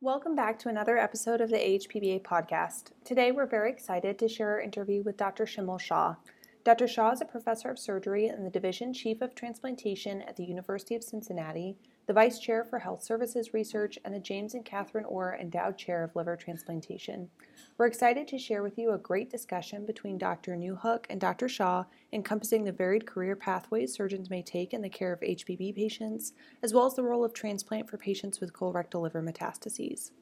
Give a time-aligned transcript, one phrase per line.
[0.00, 2.92] Welcome back to another episode of the AHPBA podcast.
[3.04, 5.44] Today, we're very excited to share our interview with Dr.
[5.44, 6.14] Shimul Shah.
[6.62, 6.86] Dr.
[6.86, 10.94] Shah is a professor of surgery and the Division Chief of Transplantation at the University
[10.94, 11.78] of Cincinnati,
[12.08, 16.02] the Vice Chair for Health Services Research, and the James and Catherine Orr Endowed Chair
[16.02, 17.28] of Liver Transplantation.
[17.76, 20.56] We're excited to share with you a great discussion between Dr.
[20.56, 21.50] Newhook and Dr.
[21.50, 26.32] Shah encompassing the varied career pathways surgeons may take in the care of HPB patients,
[26.62, 30.12] as well as the role of transplant for patients with colorectal liver metastases.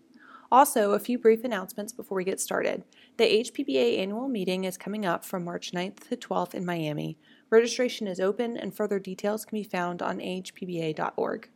[0.51, 2.83] Also, a few brief announcements before we get started.
[3.17, 7.17] The HPBA annual meeting is coming up from March 9th to 12th in Miami.
[7.49, 11.49] Registration is open and further details can be found on ahpba.org.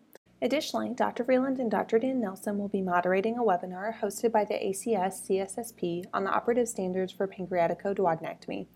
[0.42, 1.22] Additionally, Dr.
[1.22, 1.98] Vreeland and Dr.
[1.98, 6.66] Dan Nelson will be moderating a webinar hosted by the ACS CSSP on the operative
[6.66, 8.66] standards for pancreaticoduodenectomy.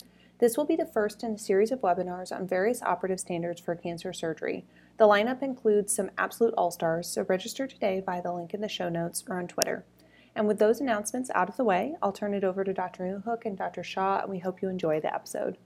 [0.41, 3.75] This will be the first in a series of webinars on various operative standards for
[3.75, 4.67] cancer surgery.
[4.99, 8.69] The lineup includes some absolute all stars, so register today via the link in the
[8.69, 9.87] show notes or on Twitter.
[10.35, 13.05] And with those announcements out of the way, I'll turn it over to Dr.
[13.05, 13.83] Newhook and Dr.
[13.83, 15.57] Shah, and we hope you enjoy the episode.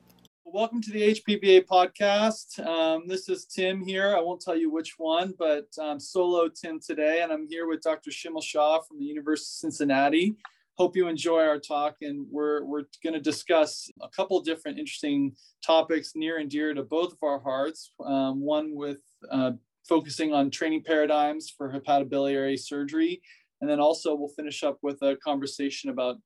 [0.50, 2.58] Welcome to the HPBA podcast.
[2.66, 4.16] Um, this is Tim here.
[4.16, 7.82] I won't tell you which one, but um, solo Tim today, and I'm here with
[7.82, 8.10] Dr.
[8.10, 10.36] Shimul Shah from the University of Cincinnati.
[10.78, 15.36] Hope you enjoy our talk, and we're we're going to discuss a couple different interesting
[15.62, 17.92] topics near and dear to both of our hearts.
[18.02, 19.52] Um, one with uh,
[19.86, 23.20] focusing on training paradigms for hepatobiliary surgery,
[23.60, 26.16] and then also we'll finish up with a conversation about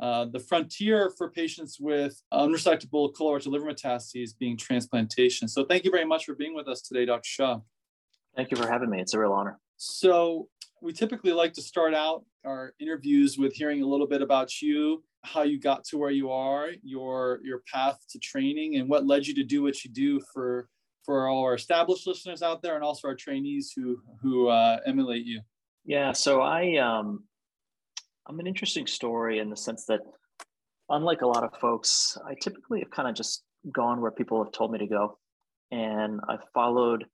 [0.00, 5.46] uh, the frontier for patients with unresectable colorectal liver metastases being transplantation.
[5.46, 7.20] So thank you very much for being with us today, Dr.
[7.24, 7.58] Shah.
[8.34, 9.00] Thank you for having me.
[9.00, 9.58] It's a real honor.
[9.76, 10.48] So
[10.80, 15.04] we typically like to start out our interviews with hearing a little bit about you,
[15.22, 19.26] how you got to where you are, your your path to training, and what led
[19.26, 20.68] you to do what you do for
[21.04, 25.26] for all our established listeners out there, and also our trainees who who uh, emulate
[25.26, 25.40] you.
[25.84, 26.12] Yeah.
[26.12, 27.24] So I um,
[28.28, 30.00] I'm an interesting story in the sense that,
[30.88, 34.52] unlike a lot of folks, I typically have kind of just gone where people have
[34.52, 35.18] told me to go.
[35.70, 37.04] And I've followed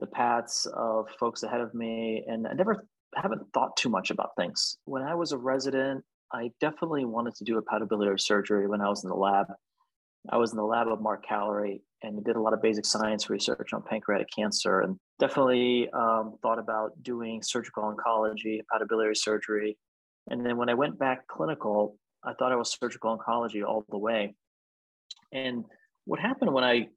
[0.00, 4.30] the paths of folks ahead of me, and I never haven't thought too much about
[4.36, 4.78] things.
[4.84, 8.88] When I was a resident, I definitely wanted to do a hepatobiliary surgery when I
[8.88, 9.46] was in the lab.
[10.28, 13.30] I was in the lab of Mark Callery and did a lot of basic science
[13.30, 19.78] research on pancreatic cancer and definitely um, thought about doing surgical oncology, hepatobiliary surgery,
[20.28, 23.98] and then when I went back clinical, I thought I was surgical oncology all the
[23.98, 24.34] way.
[25.32, 25.64] And
[26.04, 26.88] what happened when I,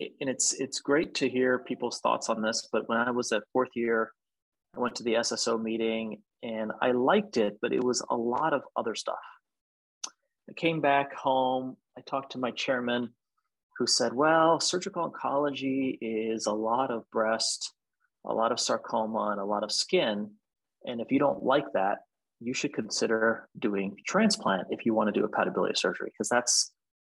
[0.00, 3.42] and it's it's great to hear people's thoughts on this, but when I was at
[3.52, 4.12] fourth year,
[4.76, 8.52] I went to the SSO meeting and I liked it, but it was a lot
[8.52, 9.16] of other stuff.
[10.48, 13.10] I came back home, I talked to my chairman
[13.78, 17.72] who said, well, surgical oncology is a lot of breast,
[18.24, 20.30] a lot of sarcoma, and a lot of skin.
[20.84, 21.98] And if you don't like that,
[22.40, 26.72] you should consider doing transplant if you want to do a hepatobiliary surgery, because that's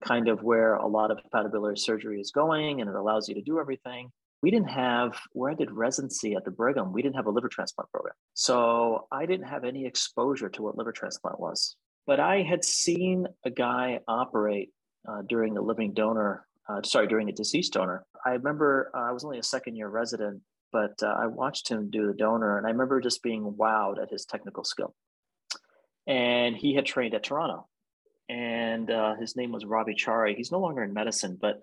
[0.04, 3.42] kind of where a lot of hepatobiliary surgery is going and it allows you to
[3.42, 4.12] do everything.
[4.42, 7.50] We didn't have, where I did residency at the Brigham, we didn't have a liver
[7.50, 8.14] transplant program.
[8.34, 11.76] So I didn't have any exposure to what liver transplant was.
[12.06, 14.70] But I had seen a guy operate
[15.08, 18.06] uh, during a living donor, uh, sorry, during a deceased donor.
[18.24, 21.90] I remember uh, I was only a second year resident, but uh, I watched him
[21.90, 24.94] do the donor and I remember just being wowed at his technical skill
[26.08, 27.68] and he had trained at Toronto.
[28.28, 30.36] And uh, his name was Ravi Chari.
[30.36, 31.60] He's no longer in medicine, but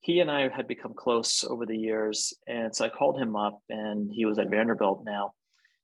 [0.00, 2.34] he and I had become close over the years.
[2.46, 5.32] And so I called him up, and he was at Vanderbilt now.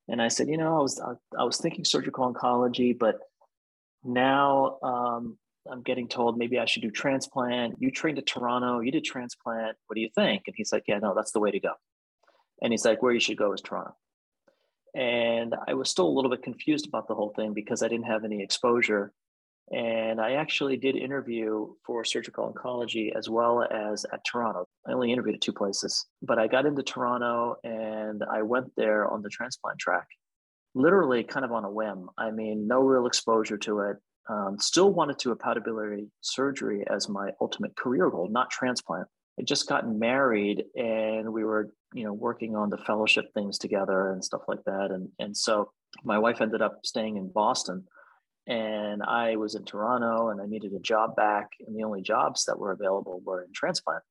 [0.08, 1.00] And I said, you know, I was
[1.38, 3.16] I was thinking surgical oncology, but
[4.04, 5.38] now um,
[5.70, 7.76] I'm getting told maybe I should do transplant.
[7.78, 9.76] You trained at Toronto, you did transplant.
[9.86, 10.42] What do you think?
[10.46, 11.72] And he's like, yeah, no, that's the way to go.
[12.62, 13.96] And he's like, where you should go is Toronto.
[14.94, 18.06] And I was still a little bit confused about the whole thing because I didn't
[18.06, 19.12] have any exposure.
[19.72, 24.66] And I actually did interview for surgical oncology as well as at Toronto.
[24.86, 29.10] I only interviewed at two places, but I got into Toronto and I went there
[29.10, 30.06] on the transplant track,
[30.74, 32.10] literally kind of on a whim.
[32.18, 33.96] I mean, no real exposure to it.
[34.28, 39.08] Um, still wanted to a hepatobiliary surgery as my ultimate career goal, not transplant.
[39.38, 44.12] I just gotten married and we were you know working on the fellowship things together
[44.12, 44.90] and stuff like that.
[44.90, 45.70] And and so
[46.02, 47.84] my wife ended up staying in boston
[48.46, 52.44] and i was in toronto and i needed a job back and the only jobs
[52.44, 54.02] that were available were in transplant.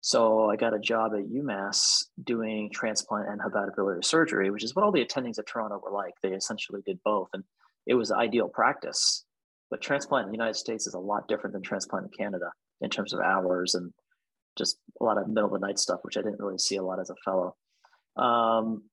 [0.00, 4.84] So i got a job at umass doing transplant and hepatobiliary surgery which is what
[4.84, 6.14] all the attendings at toronto were like.
[6.22, 7.44] They essentially did both and
[7.86, 9.26] it was ideal practice.
[9.70, 12.50] But transplant in the united states is a lot different than transplant in canada
[12.80, 13.92] in terms of hours and
[14.56, 16.82] just a lot of middle of the night stuff, which I didn't really see a
[16.82, 17.56] lot as a fellow.
[18.16, 18.84] Um,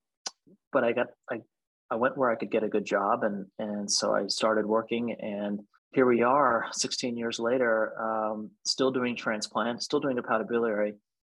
[0.72, 1.42] but I got I
[1.90, 5.14] I went where I could get a good job, and and so I started working,
[5.20, 5.60] and
[5.94, 10.94] here we are, 16 years later, um, still doing transplant, still doing hepatobiliary.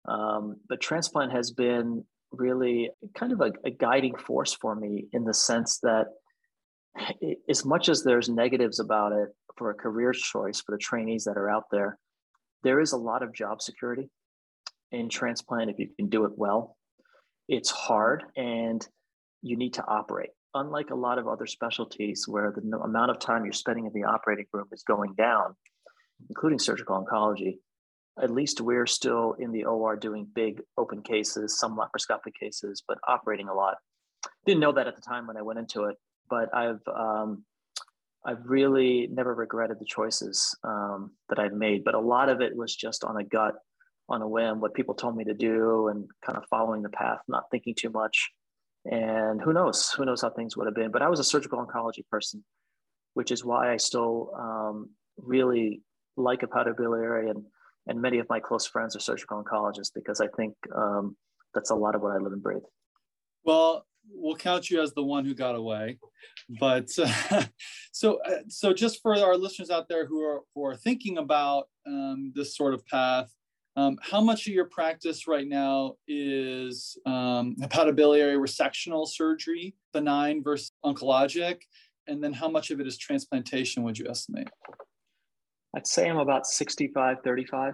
[0.06, 5.24] Um, but transplant has been really kind of a, a guiding force for me in
[5.24, 6.08] the sense that
[7.50, 11.38] as much as there's negatives about it for a career choice for the trainees that
[11.38, 11.98] are out there,
[12.64, 14.10] there is a lot of job security
[14.92, 16.78] in transplant if you can do it well.
[17.48, 18.86] It's hard and
[19.42, 23.46] you need to operate unlike a lot of other specialties where the amount of time
[23.46, 25.56] you're spending in the operating room is going down,
[26.30, 27.58] including surgical oncology,
[28.22, 32.98] at least we're still in the OR doing big open cases, some laparoscopic cases, but
[33.08, 33.76] operating a lot.
[34.46, 35.96] Didn't know that at the time when I went into it,
[36.30, 37.46] but I've um,
[38.26, 41.84] I've really never regretted the choices um, that I've made.
[41.84, 43.56] But a lot of it was just on a gut,
[44.10, 47.20] on a whim, what people told me to do, and kind of following the path,
[47.28, 48.30] not thinking too much.
[48.86, 49.92] And who knows?
[49.92, 50.92] Who knows how things would have been?
[50.92, 52.44] But I was a surgical oncology person,
[53.14, 55.82] which is why I still um, really
[56.18, 57.46] like hepatobiliary and
[57.88, 61.16] and many of my close friends are surgical oncologists because I think um,
[61.54, 62.62] that's a lot of what I live and breathe.
[63.44, 65.98] Well, we'll count you as the one who got away,
[66.60, 67.44] but uh,
[67.92, 71.68] so uh, so just for our listeners out there who are who are thinking about
[71.88, 73.34] um, this sort of path,
[73.76, 80.72] um, how much of your practice right now is um, hepatobiliary resectional surgery, benign versus
[80.86, 81.62] oncologic?
[82.08, 84.50] And then how much of it is transplantation, would you estimate?
[85.76, 87.74] I'd say I'm about 65 35,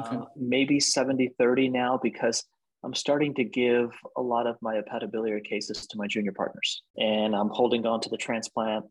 [0.00, 0.16] okay.
[0.16, 2.44] uh, maybe 70 30 now because
[2.82, 6.82] I'm starting to give a lot of my hepatobiliary cases to my junior partners.
[6.96, 8.86] And I'm holding on to the transplant,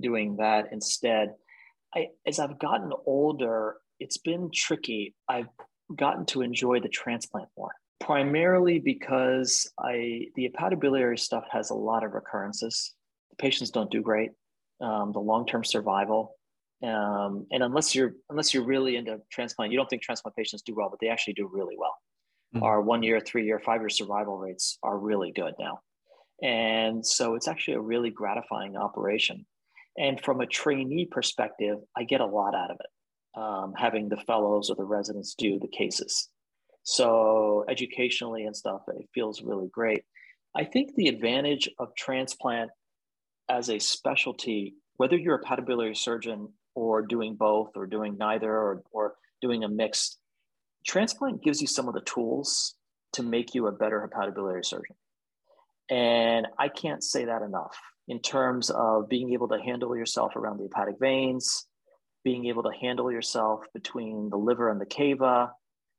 [0.00, 1.34] doing that instead.
[1.94, 5.14] I, as I've gotten older, it's been tricky.
[5.28, 5.48] I've
[5.94, 12.02] gotten to enjoy the transplant more, primarily because I the hepatobiliary stuff has a lot
[12.04, 12.94] of recurrences.
[13.30, 14.30] The patients don't do great.
[14.80, 16.34] Um, the long term survival,
[16.82, 20.74] um, and unless you're unless you're really into transplant, you don't think transplant patients do
[20.74, 21.94] well, but they actually do really well.
[22.54, 22.62] Mm-hmm.
[22.62, 25.80] Our one year, three year, five year survival rates are really good now,
[26.42, 29.46] and so it's actually a really gratifying operation.
[29.96, 34.16] And from a trainee perspective, I get a lot out of it um, having the
[34.16, 36.28] fellows or the residents do the cases.
[36.82, 40.02] So educationally and stuff, it feels really great.
[40.54, 42.70] I think the advantage of transplant
[43.48, 48.82] as a specialty, whether you're a hepatobiliary surgeon or doing both or doing neither or,
[48.90, 50.18] or doing a mix,
[50.84, 52.74] transplant gives you some of the tools
[53.14, 54.96] to make you a better hepatobiliary surgeon.
[55.90, 57.76] And I can't say that enough
[58.08, 61.66] in terms of being able to handle yourself around the hepatic veins,
[62.24, 65.52] being able to handle yourself between the liver and the cava,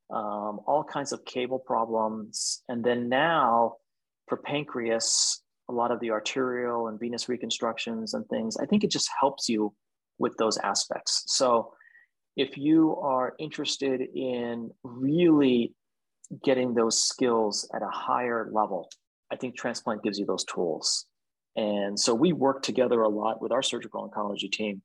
[0.10, 2.64] um, all kinds of caval problems.
[2.68, 3.76] And then now
[4.28, 8.92] for pancreas, a lot of the arterial and venous reconstructions and things, I think it
[8.92, 9.74] just helps you
[10.18, 11.24] with those aspects.
[11.28, 11.74] So
[12.36, 15.74] if you are interested in really
[16.44, 18.90] getting those skills at a higher level,
[19.32, 21.06] I think transplant gives you those tools.
[21.56, 24.82] And so we work together a lot with our surgical oncology team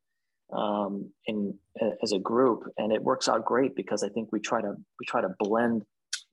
[0.53, 1.55] um, in
[2.03, 5.07] as a group, and it works out great because I think we try to we
[5.07, 5.85] try to blend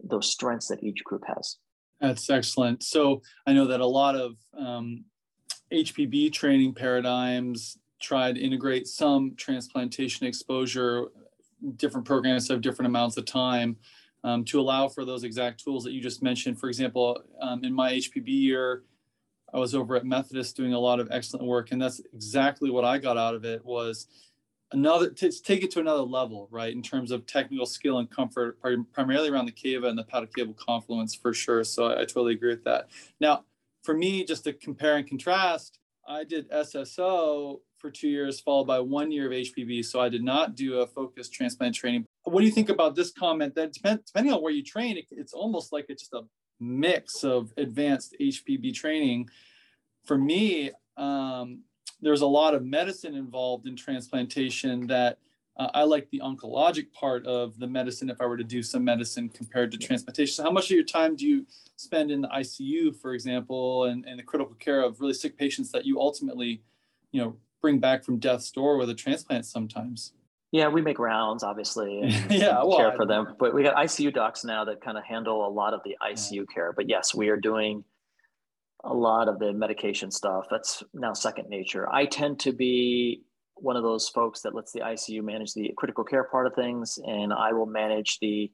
[0.03, 1.57] those strengths that each group has.
[2.01, 2.83] That's excellent.
[2.83, 5.05] So I know that a lot of um,
[5.71, 11.07] HPB training paradigms try to integrate some transplantation exposure,
[11.77, 13.75] different programs have different amounts of time
[14.23, 16.59] um, to allow for those exact tools that you just mentioned.
[16.59, 18.83] For example, um, in my HPB year,
[19.53, 22.85] I was over at Methodist doing a lot of excellent work, and that's exactly what
[22.85, 24.07] I got out of it was
[24.71, 26.73] another to take it to another level, right?
[26.73, 28.59] In terms of technical skill and comfort,
[28.93, 31.63] primarily around the cava and the hepatocaval confluence for sure.
[31.63, 32.89] So I, I totally agree with that.
[33.19, 33.45] Now,
[33.83, 38.79] for me, just to compare and contrast, I did SSO for two years, followed by
[38.79, 39.85] one year of HPB.
[39.85, 42.05] So I did not do a focused transplant training.
[42.23, 43.55] What do you think about this comment?
[43.55, 46.21] That depend, depending on where you train, it, it's almost like it's just a
[46.59, 49.29] mix of advanced HPB training.
[50.05, 51.61] For me, um,
[52.01, 55.17] there's a lot of medicine involved in transplantation that
[55.57, 58.83] uh, I like the oncologic part of the medicine if I were to do some
[58.83, 60.33] medicine compared to transplantation.
[60.33, 61.45] So how much of your time do you
[61.77, 65.71] spend in the ICU, for example, and, and the critical care of really sick patients
[65.71, 66.61] that you ultimately,
[67.11, 70.13] you know, bring back from death's door with a transplant sometimes?
[70.51, 73.35] Yeah, we make rounds, obviously, and yeah, well, care for them.
[73.39, 76.31] But we got ICU docs now that kind of handle a lot of the ICU
[76.31, 76.43] yeah.
[76.53, 76.73] care.
[76.73, 77.83] But yes, we are doing
[78.83, 80.45] a lot of the medication stuff.
[80.51, 81.91] That's now second nature.
[81.91, 83.23] I tend to be
[83.55, 86.99] one of those folks that lets the ICU manage the critical care part of things,
[87.03, 88.51] and I will manage the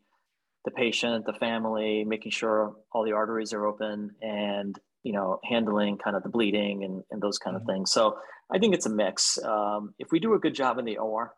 [0.64, 5.98] the patient, the family, making sure all the arteries are open, and you know, handling
[5.98, 7.70] kind of the bleeding and, and those kind mm-hmm.
[7.70, 7.92] of things.
[7.92, 8.18] So
[8.54, 9.38] I think it's a mix.
[9.44, 11.34] Um, if we do a good job in the OR,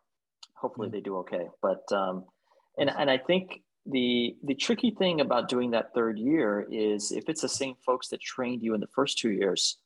[0.56, 0.96] hopefully mm-hmm.
[0.96, 1.48] they do okay.
[1.62, 2.24] But um,
[2.76, 7.24] and and I think the the tricky thing about doing that third year is if
[7.28, 9.78] it's the same folks that trained you in the first two years,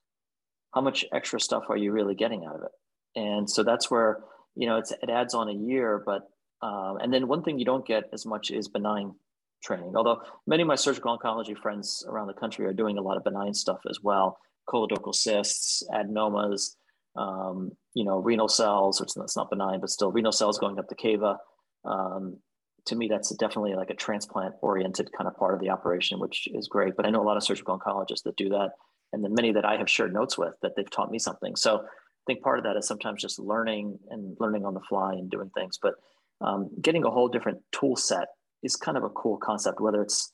[0.74, 3.20] how much extra stuff are you really getting out of it?
[3.20, 4.20] And so that's where
[4.54, 6.22] you know it's it adds on a year, but
[6.62, 9.14] um, and then one thing you don't get as much is benign
[9.62, 9.94] training.
[9.96, 13.24] Although many of my surgical oncology friends around the country are doing a lot of
[13.24, 14.38] benign stuff as well,
[14.68, 16.76] colorectal cysts, adenomas,
[17.16, 20.88] um, you know, renal cells, which that's not benign, but still renal cells going up
[20.88, 21.38] the cava.
[21.84, 22.38] Um,
[22.86, 26.48] to me, that's definitely like a transplant oriented kind of part of the operation, which
[26.52, 26.94] is great.
[26.96, 28.70] But I know a lot of surgical oncologists that do that.
[29.12, 31.56] And then many that I have shared notes with that they've taught me something.
[31.56, 35.12] So I think part of that is sometimes just learning and learning on the fly
[35.12, 35.78] and doing things.
[35.80, 35.94] But
[36.40, 38.28] um, getting a whole different tool set
[38.62, 40.32] is kind of a cool concept, whether it's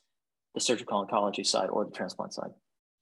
[0.53, 2.51] the surgical oncology side or the transplant side.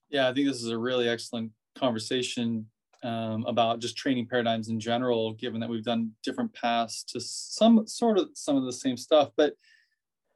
[0.09, 2.67] Yeah, I think this is a really excellent conversation
[3.03, 7.85] um, about just training paradigms in general, given that we've done different paths to some
[7.87, 9.29] sort of some of the same stuff.
[9.35, 9.53] But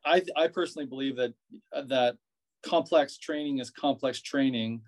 [0.05, 1.33] I, I personally believe that
[1.87, 2.17] that
[2.63, 4.81] complex training is complex training,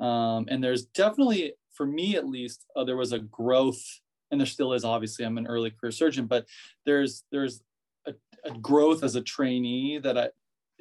[0.00, 3.82] um, and there's definitely, for me at least, uh, there was a growth,
[4.30, 4.84] and there still is.
[4.84, 6.46] Obviously, I'm an early career surgeon, but
[6.86, 7.62] there's there's
[8.06, 8.14] a,
[8.44, 10.28] a growth as a trainee that I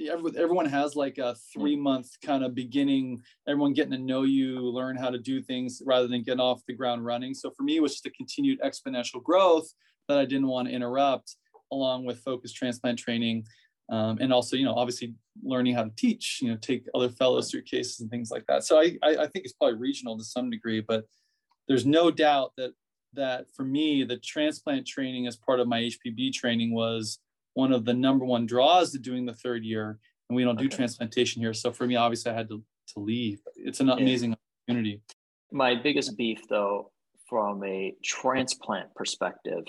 [0.07, 4.95] everyone has like a three month kind of beginning everyone getting to know you learn
[4.95, 7.33] how to do things rather than getting off the ground running.
[7.33, 9.73] So for me it was just a continued exponential growth
[10.07, 11.35] that i didn't want to interrupt
[11.71, 13.45] along with focused transplant training
[13.91, 17.51] um, and also you know obviously learning how to teach you know take other fellows
[17.51, 18.63] through cases and things like that.
[18.63, 21.05] So I, I, I think it's probably regional to some degree but
[21.67, 22.73] there's no doubt that
[23.13, 27.19] that for me the transplant training as part of my hpb training was
[27.53, 29.99] one of the number one draws to doing the third year
[30.29, 30.77] and we don't do okay.
[30.77, 34.35] transplantation here so for me obviously i had to, to leave it's an amazing yeah.
[34.67, 35.01] opportunity
[35.51, 36.91] my biggest beef though
[37.27, 39.63] from a transplant perspective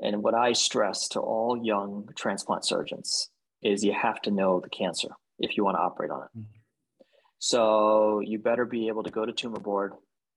[0.00, 3.30] and what i stress to all young transplant surgeons
[3.62, 7.04] is you have to know the cancer if you want to operate on it mm-hmm.
[7.38, 9.92] so you better be able to go to tumor board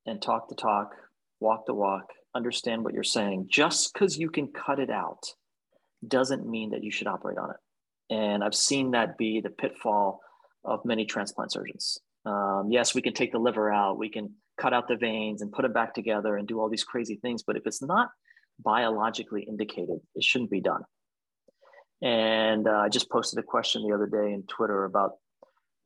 [0.05, 0.95] and talk the talk
[1.39, 5.33] walk the walk understand what you're saying just because you can cut it out
[6.07, 8.13] doesn't mean that you should operate on it.
[8.13, 10.21] And I've seen that be the pitfall
[10.63, 11.99] of many transplant surgeons.
[12.25, 15.51] Um, yes, we can take the liver out, we can cut out the veins and
[15.51, 18.09] put them back together and do all these crazy things, but if it's not
[18.63, 20.81] biologically indicated, it shouldn't be done.
[22.01, 25.13] And uh, I just posted a question the other day in Twitter about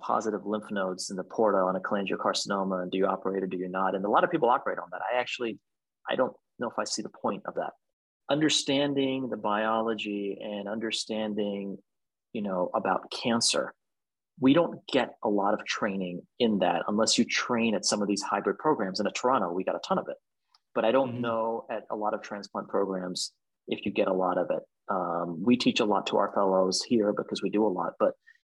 [0.05, 3.57] positive lymph nodes in the porta on a cholangiocarcinoma and do you operate or do
[3.57, 3.95] you not?
[3.95, 5.01] And a lot of people operate on that.
[5.01, 5.59] I actually,
[6.09, 7.71] I don't know if I see the point of that
[8.29, 11.77] understanding the biology and understanding
[12.31, 13.73] you know about cancer
[14.39, 18.07] we don't get a lot of training in that unless you train at some of
[18.07, 20.15] these hybrid programs and at toronto we got a ton of it
[20.73, 21.21] but i don't mm-hmm.
[21.21, 23.33] know at a lot of transplant programs
[23.67, 26.81] if you get a lot of it um, we teach a lot to our fellows
[26.81, 28.13] here because we do a lot but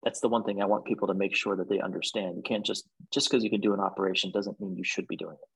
[0.06, 2.66] that's the one thing i want people to make sure that they understand you can't
[2.66, 5.50] just just because you can do an operation doesn't mean you should be doing it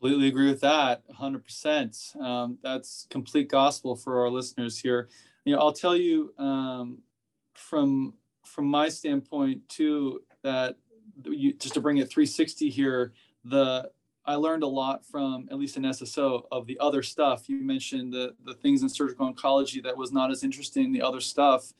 [0.00, 2.16] Completely agree with that, 100%.
[2.18, 5.10] Um, that's complete gospel for our listeners here.
[5.44, 7.00] You know, I'll tell you um,
[7.52, 8.14] from
[8.46, 10.76] from my standpoint too that
[11.26, 13.12] you, just to bring it 360 here,
[13.44, 13.90] the
[14.24, 17.46] I learned a lot from at least an SSO of the other stuff.
[17.50, 20.92] You mentioned the the things in surgical oncology that was not as interesting.
[20.92, 21.74] The other stuff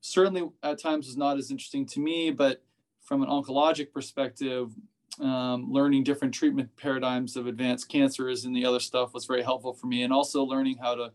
[0.00, 2.62] certainly at times was not as interesting to me, but
[3.02, 4.72] from an oncologic perspective,
[5.20, 9.72] um, learning different treatment paradigms of advanced cancers and the other stuff was very helpful
[9.72, 11.10] for me and also learning how to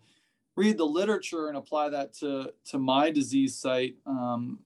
[0.55, 4.59] read the literature and apply that to to my disease site um,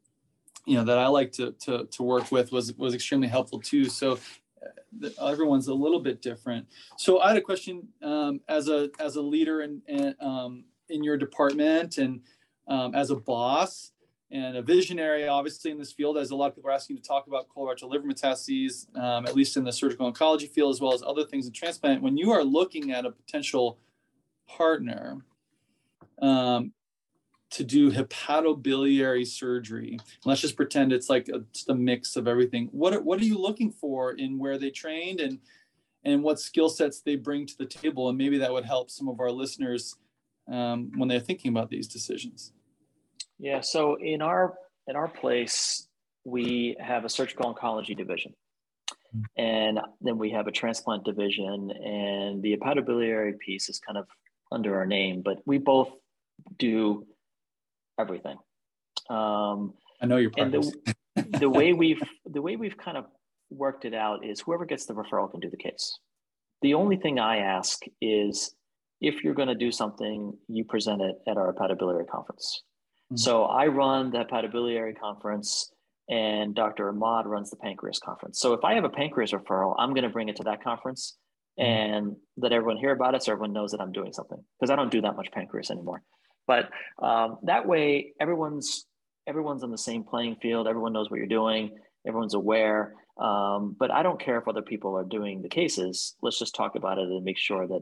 [0.66, 3.86] you know that i like to, to to work with was was extremely helpful too.
[3.86, 4.20] So
[4.64, 6.68] uh, everyone's a little bit different.
[6.98, 11.04] So i had a question um, as a as a leader in in, um, in
[11.04, 12.22] your department and
[12.68, 13.92] um, as a boss
[14.30, 17.02] and a visionary, obviously, in this field, as a lot of people are asking to
[17.02, 20.94] talk about colorectal liver metastases, um, at least in the surgical oncology field, as well
[20.94, 22.02] as other things in transplant.
[22.02, 23.80] When you are looking at a potential
[24.46, 25.24] partner
[26.22, 26.74] um,
[27.52, 32.68] to do hepatobiliary surgery, let's just pretend it's like a, just a mix of everything.
[32.74, 35.40] What are, what are you looking for in where they trained and
[36.04, 38.08] and what skill sets they bring to the table?
[38.10, 39.96] And maybe that would help some of our listeners
[40.50, 42.54] um, when they're thinking about these decisions.
[43.40, 43.62] Yeah.
[43.62, 44.56] So in our
[44.88, 45.88] in our place,
[46.24, 48.34] we have a surgical oncology division,
[49.12, 49.22] hmm.
[49.38, 54.06] and then we have a transplant division, and the hepatobiliary piece is kind of
[54.52, 55.92] under our name, but we both
[56.58, 57.06] do
[58.00, 58.38] everything.
[59.10, 60.32] Um, I know you're.
[60.38, 60.96] And the,
[61.40, 63.06] the way we've the way we've kind of
[63.50, 66.00] worked it out is whoever gets the referral can do the case.
[66.62, 68.56] The only thing I ask is
[69.00, 72.64] if you're going to do something, you present it at our hepatobiliary conference.
[73.12, 73.18] Mm-hmm.
[73.18, 75.72] So I run the hepatobiliary conference
[76.10, 76.90] and Dr.
[76.90, 78.40] Ahmad runs the pancreas conference.
[78.40, 81.18] So if I have a pancreas referral, I'm going to bring it to that conference
[81.60, 81.70] mm-hmm.
[81.70, 84.76] and let everyone hear about it so everyone knows that I'm doing something because I
[84.76, 86.02] don't do that much pancreas anymore.
[86.48, 86.70] But
[87.02, 88.86] um, that way, everyone's
[89.28, 90.68] everyone's on the same playing field.
[90.68, 91.76] Everyone knows what you're doing.
[92.08, 92.94] Everyone's aware.
[93.20, 96.16] Um, but I don't care if other people are doing the cases.
[96.22, 97.82] Let's just talk about it and make sure that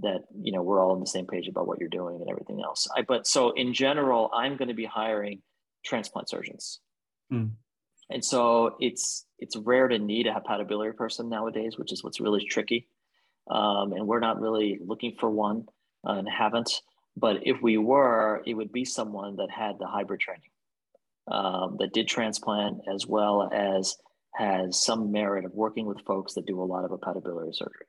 [0.00, 2.60] that you know we're all on the same page about what you're doing and everything
[2.62, 2.86] else.
[2.96, 5.42] I, but so in general, I'm going to be hiring
[5.84, 6.80] transplant surgeons.
[7.30, 7.46] Hmm.
[8.10, 12.44] And so it's it's rare to need a hepatobiliary person nowadays, which is what's really
[12.44, 12.88] tricky.
[13.50, 15.66] Um, and we're not really looking for one
[16.06, 16.80] uh, and haven't.
[17.16, 20.50] But if we were, it would be someone that had the hybrid training,
[21.30, 23.96] um, that did transplant as well as
[24.34, 27.86] has some merit of working with folks that do a lot of hepatobiliary surgery.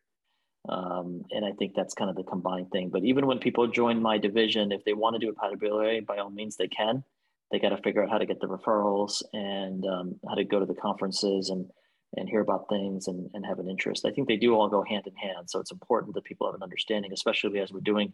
[0.67, 2.89] Um, and I think that's kind of the combined thing.
[2.89, 6.29] But even when people join my division, if they want to do hepatobiliary, by all
[6.29, 7.03] means they can.
[7.51, 10.60] They got to figure out how to get the referrals and um, how to go
[10.60, 11.69] to the conferences and
[12.17, 14.05] and hear about things and, and have an interest.
[14.05, 15.50] I think they do all go hand in hand.
[15.50, 18.13] So it's important that people have an understanding, especially as we're doing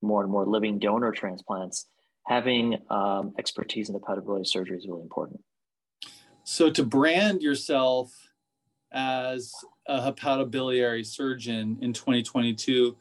[0.00, 1.86] more and more living donor transplants,
[2.26, 5.40] having um, expertise in hepatobiliary surgery is really important.
[6.44, 8.12] So to brand yourself
[8.92, 9.52] as
[9.86, 12.96] a hepatobiliary surgeon in 2022,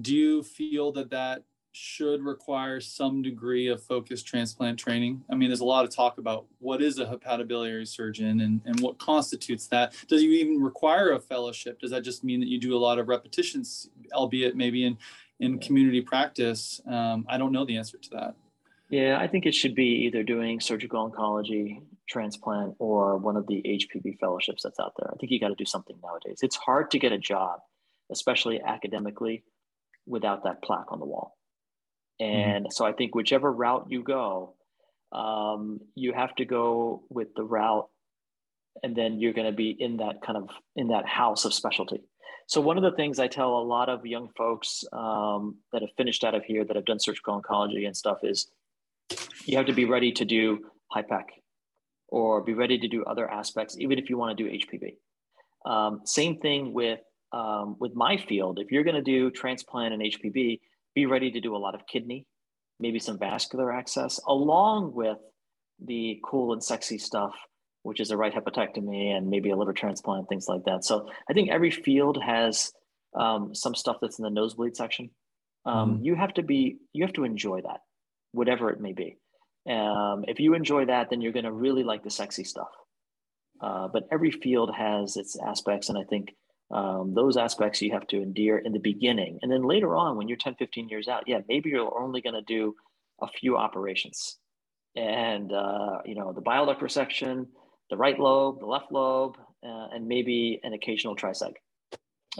[0.00, 1.42] do you feel that that
[1.72, 5.22] should require some degree of focused transplant training?
[5.30, 8.80] I mean, there's a lot of talk about what is a hepatobiliary surgeon and, and
[8.80, 9.94] what constitutes that.
[10.08, 11.80] Does you even require a fellowship?
[11.80, 14.98] Does that just mean that you do a lot of repetitions, albeit maybe in
[15.40, 16.80] in community practice?
[16.86, 18.34] Um, I don't know the answer to that.
[18.90, 23.62] Yeah, I think it should be either doing surgical oncology, transplant, or one of the
[23.64, 25.10] HPB fellowships that's out there.
[25.12, 26.40] I think you got to do something nowadays.
[26.42, 27.60] It's hard to get a job,
[28.10, 29.44] especially academically,
[30.06, 31.36] without that plaque on the wall.
[32.20, 32.36] Mm-hmm.
[32.36, 32.70] And mm-hmm.
[32.70, 34.54] so I think whichever route you go,
[35.12, 37.88] um, you have to go with the route,
[38.82, 42.02] and then you're going to be in that kind of in that house of specialty.
[42.46, 45.90] So one of the things I tell a lot of young folks um, that have
[45.98, 48.48] finished out of here that have done surgical oncology and stuff is
[49.44, 50.60] you have to be ready to do
[50.94, 51.24] HIPEC
[52.08, 54.96] or be ready to do other aspects, even if you want to do HPB.
[55.70, 57.00] Um, same thing with
[57.32, 58.58] um, with my field.
[58.58, 60.60] If you're going to do transplant and HPB,
[60.94, 62.26] be ready to do a lot of kidney,
[62.80, 65.18] maybe some vascular access, along with
[65.84, 67.34] the cool and sexy stuff
[67.82, 70.84] which is a right hepatectomy and maybe a liver transplant, things like that.
[70.84, 72.70] So I think every field has
[73.18, 75.10] um, some stuff that's in the nosebleed section.
[75.64, 76.04] Um, mm-hmm.
[76.04, 77.80] You have to be, you have to enjoy that,
[78.32, 79.16] whatever it may be.
[79.68, 82.70] Um, if you enjoy that, then you're going to really like the sexy stuff.
[83.60, 86.34] Uh, but every field has its aspects, and I think
[86.70, 90.28] um, those aspects you have to endear in the beginning, and then later on, when
[90.28, 92.74] you're 10, 15 years out, yeah, maybe you're only going to do
[93.20, 94.38] a few operations,
[94.94, 97.46] and uh, you know the bile resection,
[97.90, 101.54] the right lobe, the left lobe, uh, and maybe an occasional triseg.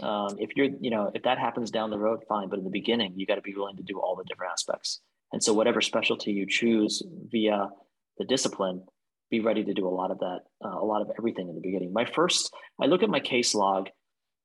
[0.01, 2.47] Um, if you're, you know, if that happens down the road, fine.
[2.47, 5.01] But in the beginning, you got to be willing to do all the different aspects.
[5.31, 7.69] And so, whatever specialty you choose via
[8.17, 8.83] the discipline,
[9.29, 11.61] be ready to do a lot of that, uh, a lot of everything in the
[11.61, 11.93] beginning.
[11.93, 13.89] My first, I look at my case log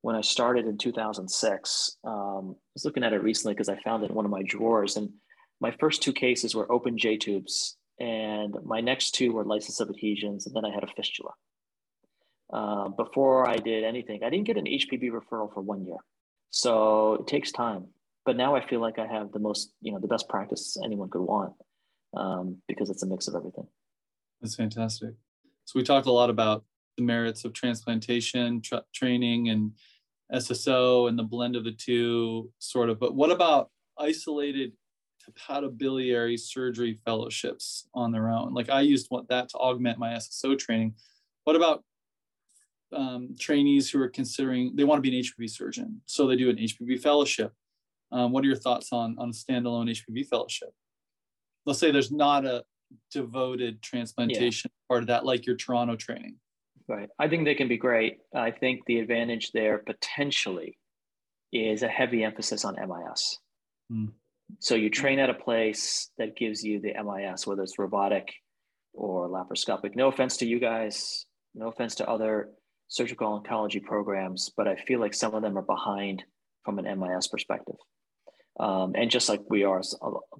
[0.01, 1.97] when I started in 2006.
[2.03, 4.43] Um, I was looking at it recently because I found it in one of my
[4.43, 5.09] drawers, and
[5.59, 9.89] my first two cases were open J tubes and my next two were lysis of
[9.89, 11.31] adhesions, and then I had a fistula.
[12.51, 15.97] Uh, before I did anything, I didn't get an HPB referral for one year,
[16.49, 17.87] so it takes time.
[18.25, 21.09] But now I feel like I have the most, you know, the best practice anyone
[21.09, 21.53] could want
[22.15, 23.67] um, because it's a mix of everything.
[24.41, 25.11] That's fantastic.
[25.65, 26.63] So we talked a lot about
[26.97, 29.71] the merits of transplantation tra- training and
[30.33, 32.99] SSO and the blend of the two, sort of.
[32.99, 34.73] But what about isolated
[35.29, 38.53] hepatobiliary surgery fellowships on their own.
[38.53, 40.95] Like I used that to augment my SSO training.
[41.43, 41.83] What about
[42.93, 46.49] um, trainees who are considering they want to be an HPB surgeon, so they do
[46.49, 47.53] an HPB fellowship?
[48.15, 50.69] Um, what are your thoughts on on standalone HPB fellowship?
[51.65, 52.63] Let's say there's not a
[53.11, 54.87] devoted transplantation yeah.
[54.87, 56.35] part of that, like your Toronto training.
[56.87, 57.09] Right.
[57.19, 58.19] I think they can be great.
[58.33, 60.77] I think the advantage there potentially
[61.51, 63.39] is a heavy emphasis on MIS.
[63.89, 64.05] Hmm.
[64.59, 68.31] So you train at a place that gives you the MIS, whether it's robotic
[68.93, 69.95] or laparoscopic.
[69.95, 72.49] No offense to you guys, no offense to other
[72.87, 76.23] surgical oncology programs, but I feel like some of them are behind
[76.63, 77.75] from an MIS perspective.
[78.59, 79.81] Um, and just like we are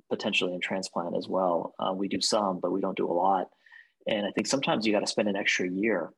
[0.10, 3.48] potentially in transplant as well, uh, we do some, but we don't do a lot.
[4.08, 6.12] And I think sometimes you got to spend an extra year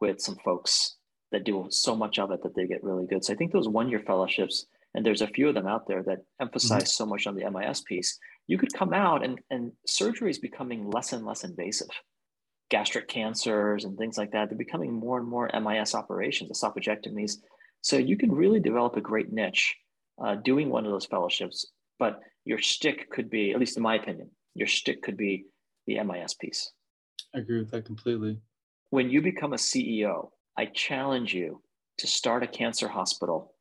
[0.00, 0.96] with some folks
[1.30, 3.24] that do so much of it that they get really good.
[3.24, 6.02] So I think those one year fellowships, and there's a few of them out there
[6.04, 7.04] that emphasize mm-hmm.
[7.04, 8.18] so much on the MIS piece.
[8.46, 11.90] You could come out and, and surgery is becoming less and less invasive.
[12.70, 17.36] Gastric cancers and things like that, they're becoming more and more MIS operations, esophagectomies.
[17.82, 19.76] So you can really develop a great niche
[20.24, 21.66] uh, doing one of those fellowships,
[21.98, 25.46] but your stick could be, at least in my opinion, your stick could be
[25.86, 26.72] the MIS piece.
[27.34, 28.38] I agree with that completely.
[28.90, 31.62] When you become a CEO, I challenge you
[31.98, 33.54] to start a cancer hospital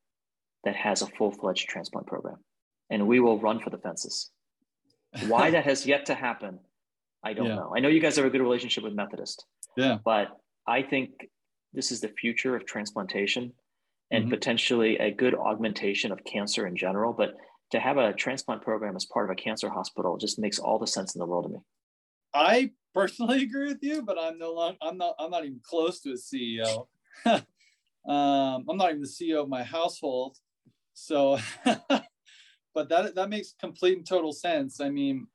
[0.64, 2.38] that has a full fledged transplant program,
[2.90, 4.30] and we will run for the fences.
[5.28, 6.60] Why that has yet to happen,
[7.24, 7.56] I don't yeah.
[7.56, 7.74] know.
[7.76, 9.46] I know you guys have a good relationship with Methodist.
[9.76, 9.98] Yeah.
[10.04, 10.30] But
[10.66, 11.12] I think
[11.74, 13.54] this is the future of transplantation
[14.12, 14.34] and mm-hmm.
[14.34, 17.14] potentially a good augmentation of cancer in general.
[17.14, 17.36] But
[17.72, 20.88] to have a transplant program as part of a cancer hospital just makes all the
[20.88, 21.60] sense in the world to me.
[22.34, 26.00] I personally agree with you, but I'm no longer I'm not I'm not even close
[26.02, 26.88] to a CEO.
[27.26, 30.38] um, I'm not even the CEO of my household.
[30.94, 31.40] So
[32.74, 34.80] but that that makes complete and total sense.
[34.80, 35.28] I mean,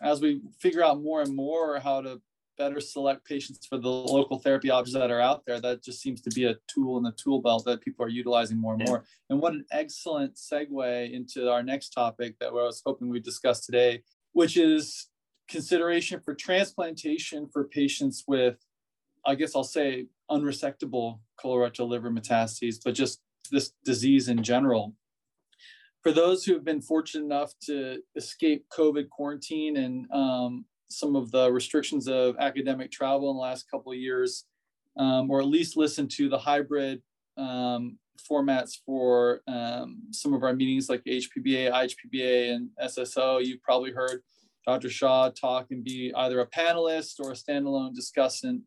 [0.00, 2.20] as we figure out more and more how to
[2.58, 5.60] better select patients for the local therapy options that are out there.
[5.60, 8.58] That just seems to be a tool in the tool belt that people are utilizing
[8.58, 8.88] more and yeah.
[8.88, 9.04] more.
[9.30, 13.64] And what an excellent segue into our next topic that I was hoping we'd discuss
[13.64, 15.08] today, which is
[15.48, 18.56] consideration for transplantation for patients with,
[19.26, 24.94] I guess I'll say, unresectable colorectal liver metastases, but just this disease in general.
[26.02, 31.30] For those who have been fortunate enough to escape COVID quarantine and um, some of
[31.30, 34.44] the restrictions of academic travel in the last couple of years,
[34.96, 37.02] um, or at least listen to the hybrid
[37.36, 37.98] um,
[38.30, 43.44] formats for um, some of our meetings like HPBA, IHPBA, and SSO.
[43.44, 44.22] You've probably heard
[44.66, 44.90] Dr.
[44.90, 48.62] Shah talk and be either a panelist or a standalone discussant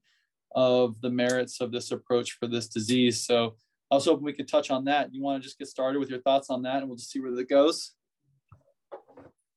[0.55, 3.25] of the merits of this approach for this disease.
[3.25, 3.55] So
[3.91, 5.13] I was hoping we could touch on that.
[5.13, 7.19] You want to just get started with your thoughts on that and we'll just see
[7.19, 7.93] where that goes?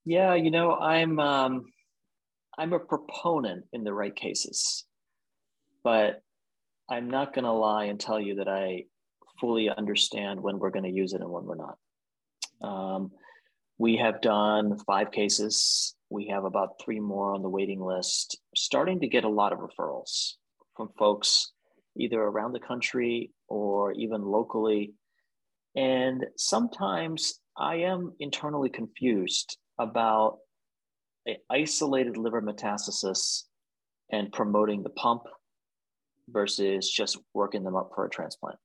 [0.04, 1.66] Yeah, you know, I'm um,
[2.58, 4.84] I'm a proponent in the right cases,
[5.84, 6.22] but
[6.90, 8.84] I'm not going to lie and tell you that I
[9.40, 11.78] fully understand when we're going to use it and when we're not.
[12.60, 13.12] Um,
[13.78, 15.94] we have done five cases.
[16.10, 19.60] We have about three more on the waiting list, starting to get a lot of
[19.60, 20.32] referrals
[20.76, 21.52] from folks
[21.96, 24.94] either around the country or even locally.
[25.76, 30.38] And sometimes I am internally confused about
[31.50, 33.44] isolated liver metastasis
[34.10, 35.22] and promoting the pump
[36.28, 38.56] versus just working them up for a transplant.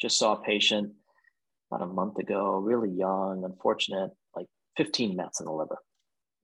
[0.00, 0.92] Just saw a patient
[1.70, 5.78] about a month ago, really young, unfortunate, like 15 mets in the liver.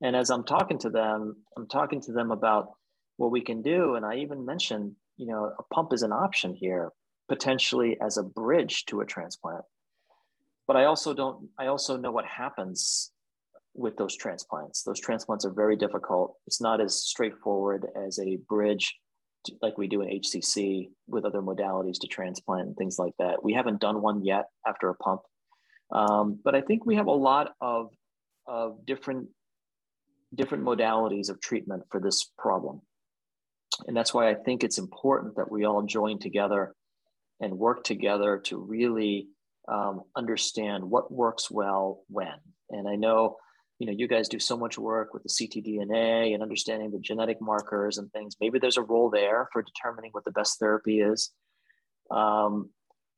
[0.00, 2.70] And as I'm talking to them, I'm talking to them about
[3.16, 3.94] what we can do.
[3.94, 6.90] And I even mentioned, you know, a pump is an option here,
[7.28, 9.64] potentially as a bridge to a transplant.
[10.66, 13.11] But I also don't, I also know what happens
[13.74, 14.82] with those transplants.
[14.82, 16.36] Those transplants are very difficult.
[16.46, 18.94] It's not as straightforward as a bridge
[19.60, 23.42] like we do in HCC with other modalities to transplant and things like that.
[23.42, 25.22] We haven't done one yet after a pump.
[25.90, 27.90] Um, but I think we have a lot of,
[28.46, 29.28] of different,
[30.34, 32.82] different modalities of treatment for this problem.
[33.86, 36.74] And that's why I think it's important that we all join together
[37.40, 39.28] and work together to really
[39.68, 42.34] um, understand what works well when.
[42.70, 43.36] And I know
[43.82, 47.40] you know you guys do so much work with the ctdna and understanding the genetic
[47.40, 48.36] markers and things.
[48.40, 51.32] Maybe there's a role there for determining what the best therapy is.
[52.08, 52.70] Um,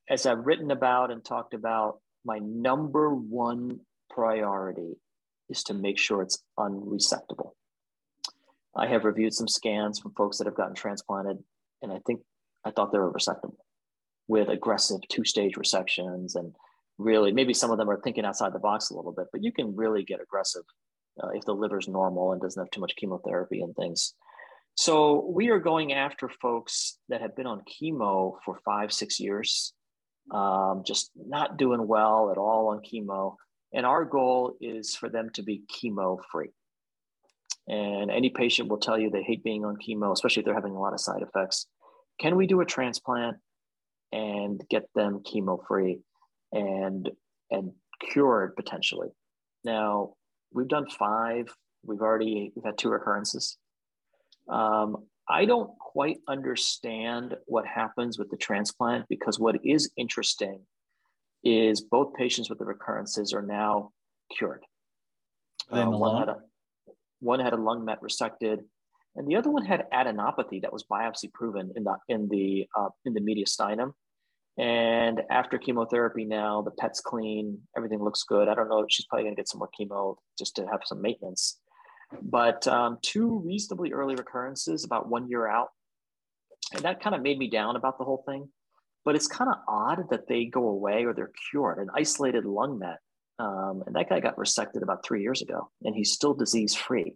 [0.09, 4.95] as i've written about and talked about my number one priority
[5.51, 7.51] is to make sure it's unresectable.
[8.75, 11.45] I have reviewed some scans from folks that have gotten transplanted
[11.83, 12.21] and i think
[12.65, 13.57] i thought they were resectable
[14.29, 16.55] with aggressive two-stage resections and
[16.99, 19.53] really maybe some of them are thinking outside the box a little bit but you
[19.53, 20.63] can really get aggressive
[21.23, 24.15] uh, if the liver's normal and doesn't have too much chemotherapy and things.
[24.77, 29.73] So we are going after folks that have been on chemo for five six years
[30.33, 33.37] um, just not doing well at all on chemo.
[33.73, 36.51] And our goal is for them to be chemo free.
[37.69, 40.75] And any patient will tell you they hate being on chemo especially if they're having
[40.75, 41.67] a lot of side effects.
[42.21, 43.37] Can we do a transplant
[44.13, 46.01] and get them chemo free
[46.55, 47.11] and
[47.51, 49.09] and cured potentially.
[49.65, 50.15] Now
[50.53, 51.55] we've done five.
[51.85, 53.59] We've already we've had two recurrences.
[54.49, 60.61] Um, I don't quite understand what happens with the transplant because what is interesting
[61.43, 63.91] is both patients with the recurrences are now
[64.37, 64.65] cured.
[65.71, 66.37] Uh, one, had a,
[67.21, 68.59] one had a lung met resected,
[69.17, 72.89] and the other one had adenopathy that was biopsy proven in the in the uh,
[73.07, 73.93] in the mediastinum
[74.57, 78.49] And after chemotherapy, now the pet's clean, everything looks good.
[78.49, 81.59] I don't know, she's probably gonna get some more chemo just to have some maintenance.
[82.23, 85.69] But um, two reasonably early recurrences, about one year out.
[86.73, 88.49] And that kind of made me down about the whole thing.
[89.05, 91.79] But it's kind of odd that they go away or they're cured.
[91.79, 92.99] An isolated lung met,
[93.39, 97.15] um, and that guy got resected about three years ago, and he's still disease free.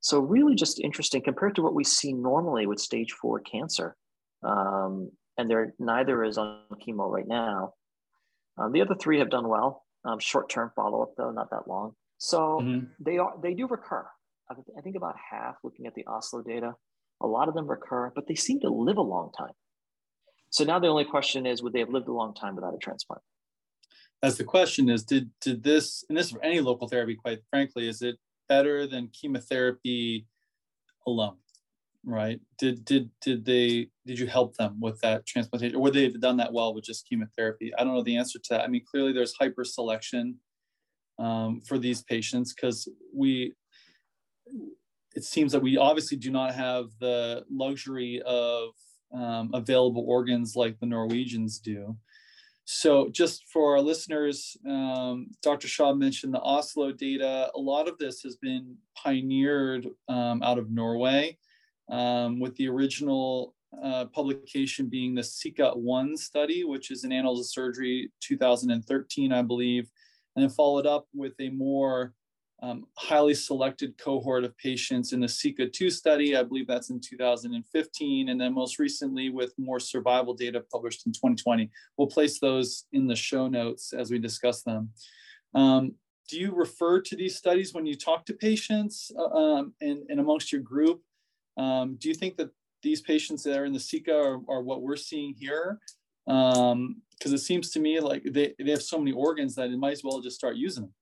[0.00, 3.96] So really, just interesting compared to what we see normally with stage four cancer.
[4.44, 7.74] Um, and they're neither is on chemo right now.
[8.58, 9.84] Um, the other three have done well.
[10.04, 11.94] Um, short-term follow-up though, not that long.
[12.18, 12.86] So mm-hmm.
[12.98, 14.06] they are they do recur.
[14.50, 16.74] I think about half, looking at the Oslo data,
[17.20, 19.52] a lot of them recur, but they seem to live a long time.
[20.50, 22.78] So now the only question is, would they have lived a long time without a
[22.78, 23.20] transplant?
[24.22, 27.88] As the question is, did did this, and this for any local therapy, quite frankly,
[27.88, 28.16] is it
[28.48, 30.26] better than chemotherapy
[31.06, 31.36] alone?
[32.10, 32.40] Right?
[32.58, 36.18] Did did did they did you help them with that transplantation, or would they have
[36.20, 37.70] done that well with just chemotherapy?
[37.76, 38.62] I don't know the answer to that.
[38.62, 40.36] I mean, clearly there's hyper selection
[41.18, 43.52] um, for these patients because we
[45.14, 48.70] it seems that we obviously do not have the luxury of
[49.12, 51.94] um, available organs like the Norwegians do.
[52.64, 55.68] So, just for our listeners, um, Dr.
[55.68, 57.50] Shah mentioned the Oslo data.
[57.54, 61.38] A lot of this has been pioneered um, out of Norway,
[61.90, 67.40] um, with the original uh, publication being the SECA 1 study, which is in Annals
[67.40, 69.88] of Surgery 2013, I believe,
[70.36, 72.14] and then followed up with a more
[72.60, 76.36] um, highly selected cohort of patients in the SECA 2 study.
[76.36, 78.28] I believe that's in 2015.
[78.28, 81.70] And then most recently with more survival data published in 2020.
[81.96, 84.90] We'll place those in the show notes as we discuss them.
[85.54, 85.94] Um,
[86.28, 90.20] do you refer to these studies when you talk to patients uh, um, and, and,
[90.20, 91.00] amongst your group?
[91.58, 92.50] Um, do you think that
[92.82, 95.78] these patients that are in the SECA are, are what we're seeing here?
[96.26, 99.78] Because um, it seems to me like they, they have so many organs that it
[99.78, 100.94] might as well just start using them.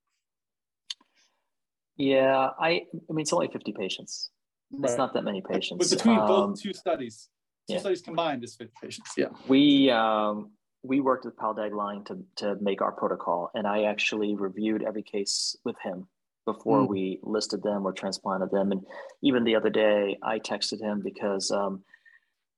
[1.97, 4.31] Yeah, I I mean it's only 50 patients.
[4.71, 4.89] Right.
[4.89, 5.91] It's not that many patients.
[5.91, 7.29] But between um, both two studies,
[7.69, 7.81] two yeah.
[7.81, 9.13] studies combined is 50 patients.
[9.17, 9.29] Yeah.
[9.49, 14.35] We um, we worked with Pål-Dag Line to to make our protocol, and I actually
[14.35, 16.07] reviewed every case with him
[16.47, 16.89] before mm.
[16.89, 18.73] we listed them or transplanted them.
[18.73, 18.83] And
[19.23, 21.83] even the other day, I texted him because um,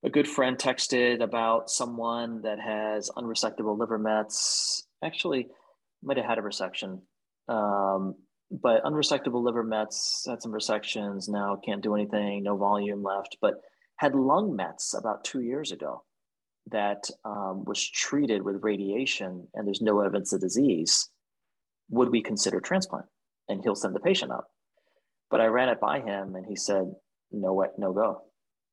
[0.05, 4.87] a good friend texted about someone that has unresectable liver mets.
[5.03, 5.49] Actually,
[6.03, 7.01] might have had a resection.
[7.49, 8.15] Um,
[8.51, 13.55] but unresectable liver mets had some resections now can't do anything no volume left but
[13.97, 16.03] had lung mets about two years ago
[16.71, 21.11] that um, was treated with radiation and there's no evidence of disease
[21.91, 23.07] would we consider transplant
[23.49, 24.49] and he'll send the patient up
[25.31, 26.91] but i ran it by him and he said
[27.33, 28.23] no way no go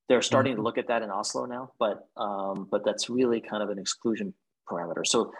[0.08, 0.62] they're starting mm-hmm.
[0.62, 3.80] to look at that in oslo now but um, but that's really kind of an
[3.80, 4.34] exclusion
[4.70, 5.32] parameter so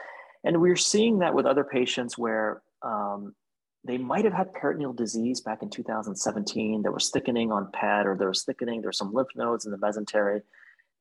[0.44, 3.34] and we're seeing that with other patients where um,
[3.86, 6.82] they might have had peritoneal disease back in 2017.
[6.82, 9.72] There was thickening on PET or there was thickening, there were some lymph nodes in
[9.72, 10.42] the mesentery.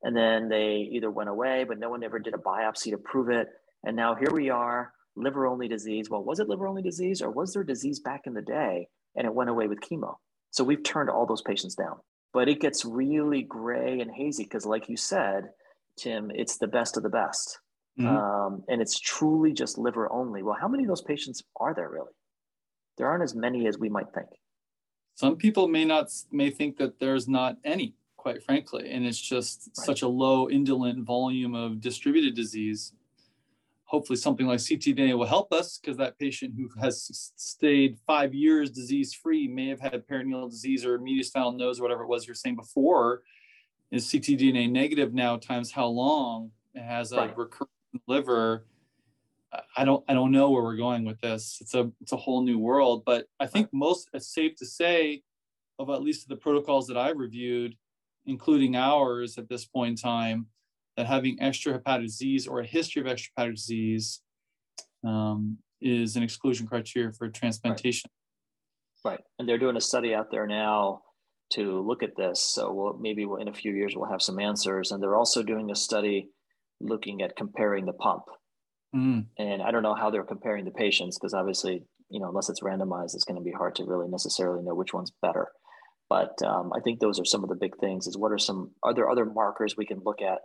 [0.03, 3.29] And then they either went away, but no one ever did a biopsy to prove
[3.29, 3.49] it.
[3.83, 6.09] And now here we are, liver only disease.
[6.09, 9.25] Well, was it liver only disease or was there disease back in the day and
[9.25, 10.15] it went away with chemo?
[10.51, 11.97] So we've turned all those patients down.
[12.33, 15.51] But it gets really gray and hazy because, like you said,
[15.97, 17.59] Tim, it's the best of the best.
[17.97, 18.07] Mm-hmm.
[18.09, 20.43] Um, and it's truly just liver only.
[20.43, 22.11] Well, how many of those patients are there really?
[22.97, 24.27] there aren't as many as we might think.
[25.15, 29.69] Some people may not may think that there's not any, quite frankly, and it's just
[29.77, 29.85] right.
[29.85, 32.93] such a low indolent volume of distributed disease.
[33.95, 38.69] Hopefully, something like ctDNA will help us because that patient who has stayed five years
[38.69, 42.35] disease free may have had peritoneal disease or mediastinal nodes or whatever it was you're
[42.35, 43.21] saying before
[43.91, 47.37] is ctDNA negative now times how long it has a right.
[47.37, 47.71] recurrent
[48.05, 48.65] liver
[49.77, 51.59] I don't I don't know where we're going with this.
[51.61, 53.03] It's a it's a whole new world.
[53.05, 55.23] But I think most it's safe to say
[55.79, 57.77] of at least the protocols that I've reviewed,
[58.25, 60.47] including ours at this point in time,
[60.97, 64.21] that having extrahepatic disease or a history of extrahepatic disease
[65.05, 68.09] um, is an exclusion criteria for transplantation.
[69.03, 69.11] Right.
[69.11, 69.21] right.
[69.39, 71.01] And they're doing a study out there now
[71.53, 72.41] to look at this.
[72.41, 74.91] So we'll, maybe we'll, in a few years we'll have some answers.
[74.91, 76.29] And they're also doing a study
[76.81, 78.23] looking at comparing the pump
[78.95, 79.25] Mm.
[79.37, 82.61] And I don't know how they're comparing the patients because obviously, you know, unless it's
[82.61, 85.49] randomized, it's going to be hard to really necessarily know which one's better.
[86.09, 88.07] But um, I think those are some of the big things.
[88.07, 90.39] Is what are some are there other markers we can look at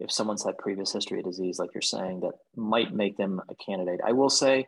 [0.00, 3.54] if someone's had previous history of disease, like you're saying, that might make them a
[3.54, 4.00] candidate?
[4.04, 4.66] I will say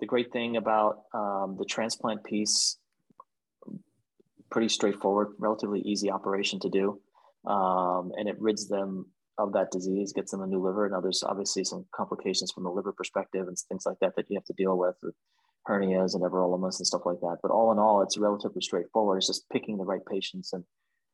[0.00, 2.78] the great thing about um, the transplant piece,
[4.50, 7.00] pretty straightforward, relatively easy operation to do,
[7.46, 9.06] um, and it rids them
[9.38, 10.88] of that disease, gets them a new liver.
[10.88, 14.36] Now, there's obviously some complications from the liver perspective and things like that that you
[14.36, 15.14] have to deal with, with
[15.68, 17.38] hernias and everolimus and stuff like that.
[17.42, 19.18] But all in all, it's relatively straightforward.
[19.18, 20.64] It's just picking the right patients and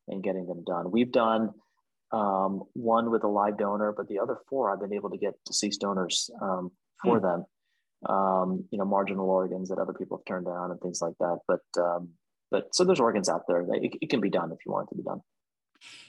[0.09, 0.89] and getting them done.
[0.91, 1.49] We've done
[2.11, 5.33] um, one with a live donor, but the other four I've been able to get
[5.45, 7.25] deceased donors um, for hmm.
[7.25, 7.45] them.
[8.07, 11.39] Um, you know, marginal organs that other people have turned down and things like that.
[11.47, 12.09] But um,
[12.51, 14.87] but so there's organs out there that it, it can be done if you want
[14.87, 15.21] it to be done.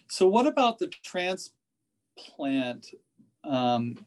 [0.08, 2.94] So what about the transplant
[3.44, 4.04] um,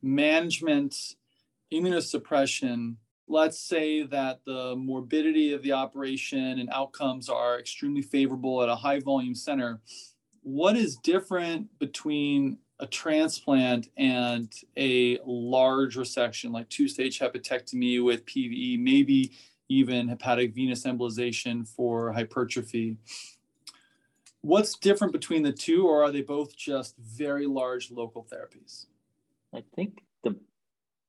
[0.00, 0.96] management,
[1.72, 2.96] immunosuppression?
[3.28, 8.76] Let's say that the morbidity of the operation and outcomes are extremely favorable at a
[8.76, 9.80] high volume center
[10.42, 18.26] what is different between a transplant and a large resection like two stage hepatectomy with
[18.26, 19.32] PVE, maybe
[19.68, 22.96] even hepatic venous embolization for hypertrophy?
[24.40, 28.86] What's different between the two, or are they both just very large local therapies?
[29.54, 30.34] I think the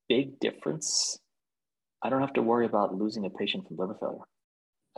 [0.08, 1.20] big difference,
[2.04, 4.20] I don't have to worry about losing a patient from liver failure.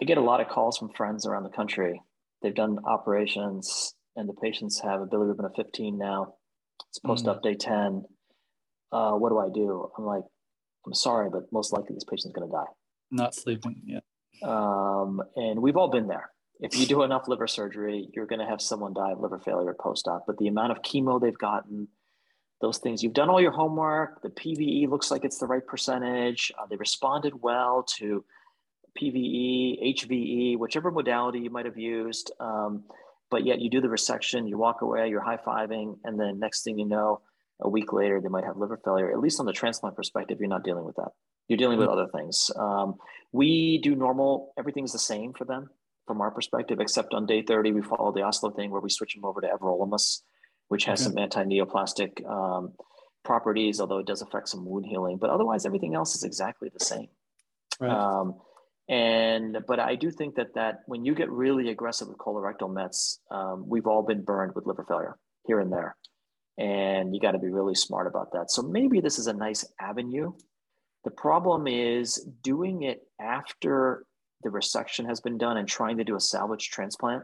[0.02, 2.02] I get a lot of calls from friends around the country.
[2.42, 6.36] They've done operations and the patients have a bilirubin of 15 now.
[6.90, 7.44] It's post up mm.
[7.44, 8.04] day 10.
[8.92, 9.90] Uh, what do I do?
[9.98, 10.24] I'm like,
[10.86, 12.72] I'm sorry, but most likely this patient's going to die.
[13.12, 14.00] Not sleeping, yeah.
[14.44, 16.30] Um, and we've all been there.
[16.60, 19.76] If you do enough liver surgery, you're going to have someone die of liver failure
[19.80, 20.24] post op.
[20.26, 21.90] But the amount of chemo they've gotten,
[22.62, 24.22] those things, you've done all your homework.
[24.22, 26.52] The PVE looks like it's the right percentage.
[26.58, 28.24] Uh, they responded well to
[29.02, 32.32] PVE, HVE, whichever modality you might have used.
[32.40, 32.86] Um,
[33.30, 36.64] but yet you do the resection, you walk away, you're high fiving, and then next
[36.64, 37.22] thing you know,
[37.62, 39.12] a week later they might have liver failure.
[39.12, 41.10] At least on the transplant perspective, you're not dealing with that.
[41.48, 42.00] You're dealing with mm-hmm.
[42.00, 42.52] other things.
[42.56, 42.96] Um,
[43.32, 45.70] we do normal; everything's the same for them
[46.08, 49.16] from our perspective, except on day 30 we follow the Oslo thing where we switch
[49.16, 50.22] them over to everolimus,
[50.68, 51.10] which has okay.
[51.10, 52.74] some anti-neoplastic um,
[53.24, 55.18] properties, although it does affect some wound healing.
[55.18, 57.08] But otherwise, everything else is exactly the same.
[57.80, 57.92] Right.
[57.92, 58.36] Um,
[58.88, 63.20] and but I do think that that when you get really aggressive with colorectal mets,
[63.32, 65.18] um, we've all been burned with liver failure
[65.48, 65.96] here and there,
[66.58, 68.52] and you got to be really smart about that.
[68.52, 70.34] So maybe this is a nice avenue.
[71.04, 74.06] The problem is doing it after
[74.44, 77.24] the resection has been done and trying to do a salvage transplant.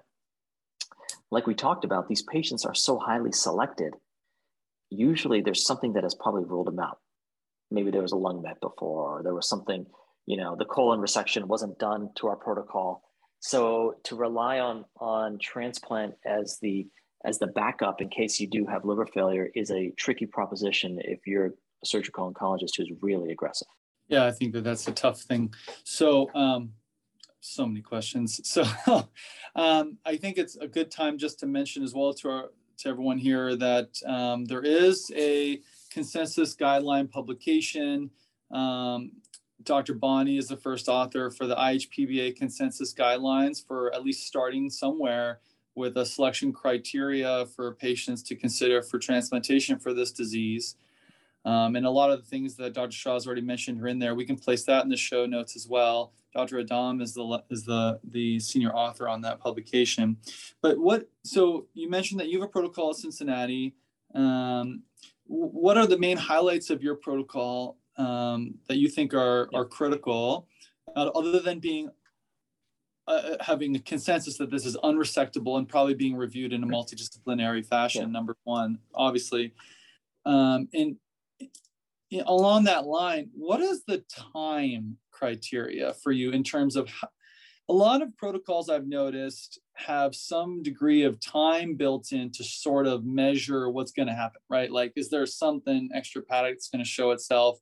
[1.29, 3.93] Like we talked about, these patients are so highly selected.
[4.89, 6.97] Usually, there's something that has probably ruled them out.
[7.69, 9.85] Maybe there was a lung met before, or there was something
[10.31, 13.03] you know the colon resection wasn't done to our protocol.
[13.41, 16.87] So to rely on on transplant as the
[17.25, 21.27] as the backup in case you do have liver failure is a tricky proposition if
[21.27, 21.51] you're a
[21.83, 23.67] surgical oncologist who's really aggressive.
[24.07, 25.53] Yeah i think that that's a tough thing.
[25.83, 26.71] So um
[27.41, 28.39] so many questions.
[28.55, 28.63] So
[29.55, 32.43] um, i think it's a good time just to mention as well to our
[32.77, 35.59] to everyone here that um, there is a
[35.91, 38.09] consensus guideline publication
[38.51, 39.11] um,
[39.63, 39.93] Dr.
[39.93, 45.39] Bonney is the first author for the IHPBA consensus guidelines for at least starting somewhere
[45.75, 50.75] with a selection criteria for patients to consider for transplantation for this disease.
[51.43, 52.91] Um, and a lot of the things that Dr.
[52.91, 54.13] Shah has already mentioned are in there.
[54.13, 56.13] We can place that in the show notes as well.
[56.33, 56.59] Dr.
[56.59, 60.17] Adam is the is the the senior author on that publication.
[60.61, 61.09] But what?
[61.23, 63.75] So you mentioned that you have a protocol at Cincinnati.
[64.13, 64.83] Um,
[65.25, 70.47] what are the main highlights of your protocol um, that you think are are critical,
[70.95, 71.89] uh, other than being
[73.07, 76.67] uh, uh, having a consensus that this is unresectable and probably being reviewed in a
[76.67, 78.03] multidisciplinary fashion.
[78.03, 78.07] Yeah.
[78.07, 79.53] Number one, obviously,
[80.25, 80.97] um, and
[82.25, 87.07] along that line, what is the time criteria for you in terms of how,
[87.69, 92.85] a lot of protocols I've noticed have some degree of time built in to sort
[92.85, 94.69] of measure what's going to happen, right?
[94.69, 97.59] Like, is there something extrahepatic that's going to show itself?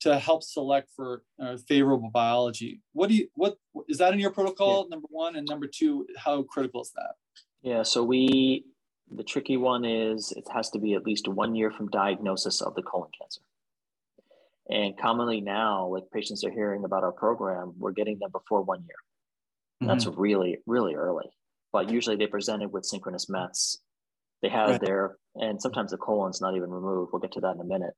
[0.00, 2.80] To help select for uh, favorable biology.
[2.92, 3.56] What do you what
[3.88, 4.84] is that in your protocol?
[4.84, 4.96] Yeah.
[4.96, 7.14] Number one, and number two, how critical is that?
[7.62, 8.64] Yeah, so we
[9.10, 12.74] the tricky one is it has to be at least one year from diagnosis of
[12.74, 13.40] the colon cancer.
[14.70, 18.84] And commonly now, like patients are hearing about our program, we're getting them before one
[18.86, 18.96] year.
[19.82, 19.88] Mm-hmm.
[19.88, 21.28] That's really, really early.
[21.72, 23.78] But usually they presented with synchronous Mets.
[24.42, 24.80] They have right.
[24.80, 27.10] their, and sometimes the colon's not even removed.
[27.12, 27.94] We'll get to that in a minute.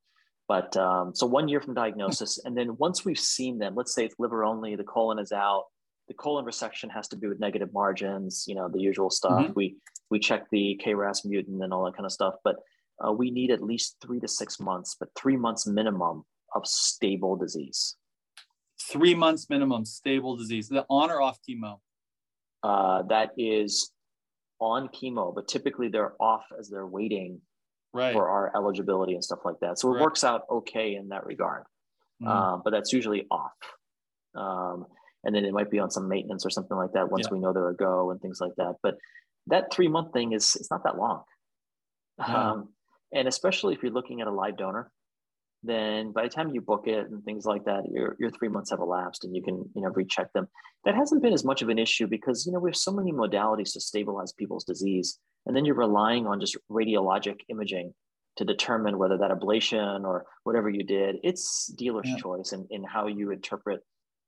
[0.49, 4.05] But um, so one year from diagnosis, and then once we've seen them, let's say
[4.05, 5.64] it's liver only, the colon is out.
[6.09, 9.45] The colon resection has to be with negative margins, you know, the usual stuff.
[9.45, 9.53] Mm-hmm.
[9.55, 9.76] We
[10.11, 12.34] we check the KRAS mutant and all that kind of stuff.
[12.45, 12.57] But
[13.05, 16.24] uh, we need at least three to six months, but three months minimum
[16.55, 17.97] of stable disease.
[18.90, 20.68] Three months minimum stable disease.
[20.68, 21.78] The on or off chemo?
[22.62, 23.90] Uh, that is
[24.61, 27.40] on chemo, but typically they're off as they're waiting
[27.93, 28.12] right.
[28.12, 29.78] for our eligibility and stuff like that.
[29.78, 30.03] So it Right.
[30.03, 31.64] works out okay in that regard.
[32.22, 32.26] Mhm.
[32.28, 33.53] Um, but that's usually off.
[34.34, 34.86] Um,
[35.24, 37.34] and then it might be on some maintenance or something like that once Yeah.
[37.34, 38.76] we know they're a go and things like that.
[38.82, 38.99] But
[39.49, 41.24] that three month thing is it's not that long.
[42.18, 42.74] Um,
[43.12, 44.90] and especially if you're looking at a live donor,
[45.64, 48.70] then by the time you book it and things like that, your, your three months
[48.70, 50.49] have elapsed and you can, you know, recheck them.
[50.84, 53.12] That hasn't been as much of an issue because, you know, we have so many
[53.12, 55.20] modalities to stabilize people's disease.
[55.47, 57.93] And then you're relying on just radiologic imaging
[58.36, 62.16] to determine whether that ablation or whatever you did, it's dealer's Yeah.
[62.16, 63.80] choice in, in how you interpret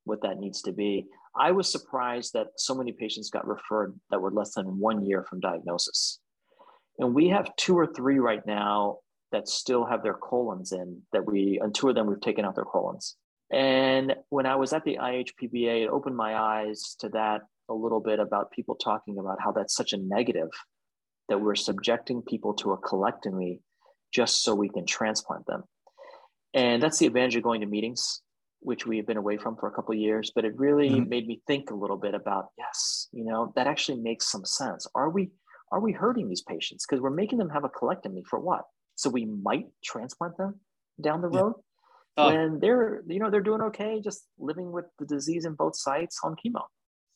[0.03, 1.07] what that needs to be.
[1.35, 5.23] I was surprised that so many patients got referred that were less than one year
[5.23, 6.19] from diagnosis.
[6.99, 8.99] And we have two or three right now
[9.31, 12.55] that still have their colons in that we, and two of them we've taken out
[12.55, 13.17] their colons.
[13.51, 17.99] And when I was at the IHPBA, it opened my eyes to that a little
[17.99, 20.49] bit about people talking about how that's such a negative
[21.29, 23.59] that we're subjecting people to a colectomy
[24.13, 25.63] just so we can transplant them.
[26.53, 28.21] And that's the advantage of going to meetings,
[28.59, 30.31] which we have been away from for a couple of years.
[30.33, 31.07] But it really Mhm.
[31.09, 34.87] made me think a little bit about yes, you know, that actually makes some sense.
[34.95, 35.31] Are we
[35.71, 38.65] are we hurting these patients because we're making them have a colectomy for what?
[38.95, 40.61] So we might transplant them
[41.01, 41.41] down the Yeah.
[41.41, 41.55] road
[42.17, 42.27] Oh.
[42.27, 46.19] when they're you know they're doing okay, just living with the disease in both sites
[46.23, 46.67] on chemo.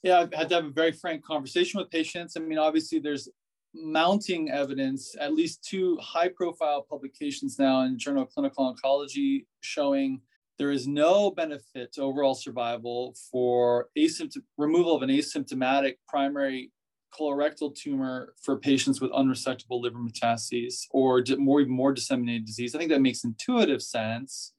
[0.01, 2.36] Yeah, I've had to have a very frank conversation with patients.
[2.36, 3.30] I mean, obviously, there's
[3.74, 10.22] mounting evidence, at least two high profile publications now in Journal of Clinical Oncology showing
[10.57, 16.72] there is no benefit to overall survival for asymptom- removal of an asymptomatic primary
[17.17, 22.76] colorectal tumor for patients with unresectable liver metastases or more even more disseminated disease.
[22.76, 24.53] I think that makes intuitive sense.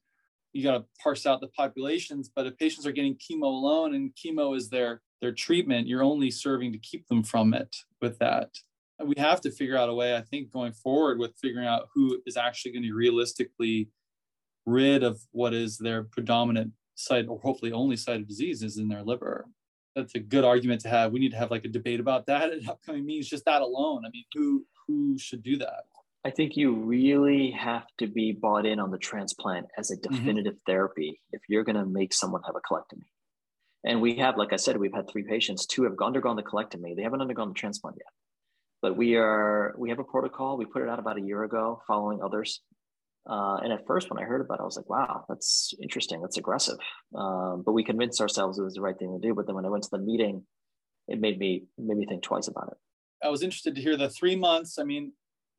[0.53, 4.11] You got to parse out the populations, but if patients are getting chemo alone and
[4.15, 8.49] chemo is their their treatment, you're only serving to keep them from it with that.
[9.03, 12.21] We have to figure out a way, I think, going forward with figuring out who
[12.25, 13.89] is actually going to realistically
[14.65, 18.87] rid of what is their predominant site or hopefully only site of disease is in
[18.87, 19.47] their liver.
[19.95, 21.11] That's a good argument to have.
[21.11, 24.05] We need to have like a debate about that at upcoming meetings, just that alone.
[24.05, 25.83] I mean, who who should do that?
[26.23, 30.15] I think you really have to be bought in on the transplant as a mm-hmm.
[30.15, 33.07] definitive therapy if you're going to make someone have a colectomy.
[33.83, 35.65] And we have, like I said, we've had three patients.
[35.65, 36.95] Two have undergone the colectomy.
[36.95, 38.13] They haven't undergone the transplant yet.
[38.81, 40.57] But we are we have a protocol.
[40.57, 42.61] We put it out about a year ago, following others.
[43.29, 46.21] Uh, and at first, when I heard about it, I was like, "Wow, that's interesting.
[46.21, 46.79] That's aggressive."
[47.15, 49.35] Um, but we convinced ourselves it was the right thing to do.
[49.35, 50.43] But then when I went to the meeting,
[51.07, 52.77] it made me made me think twice about it.
[53.23, 54.79] I was interested to hear the three months.
[54.79, 55.13] I mean,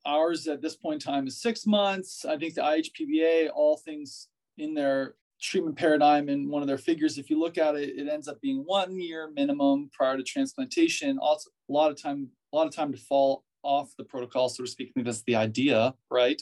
[0.05, 2.25] ours at this point in time is six months.
[2.25, 7.19] I think the IHPBA, all things in their treatment paradigm and one of their figures,
[7.19, 11.19] if you look at it, it ends up being one year minimum prior to transplantation.
[11.21, 14.65] Also, a lot of time, a lot of time to fall off the protocol, so
[14.65, 14.89] to speak.
[14.89, 16.41] I think that's the idea, right?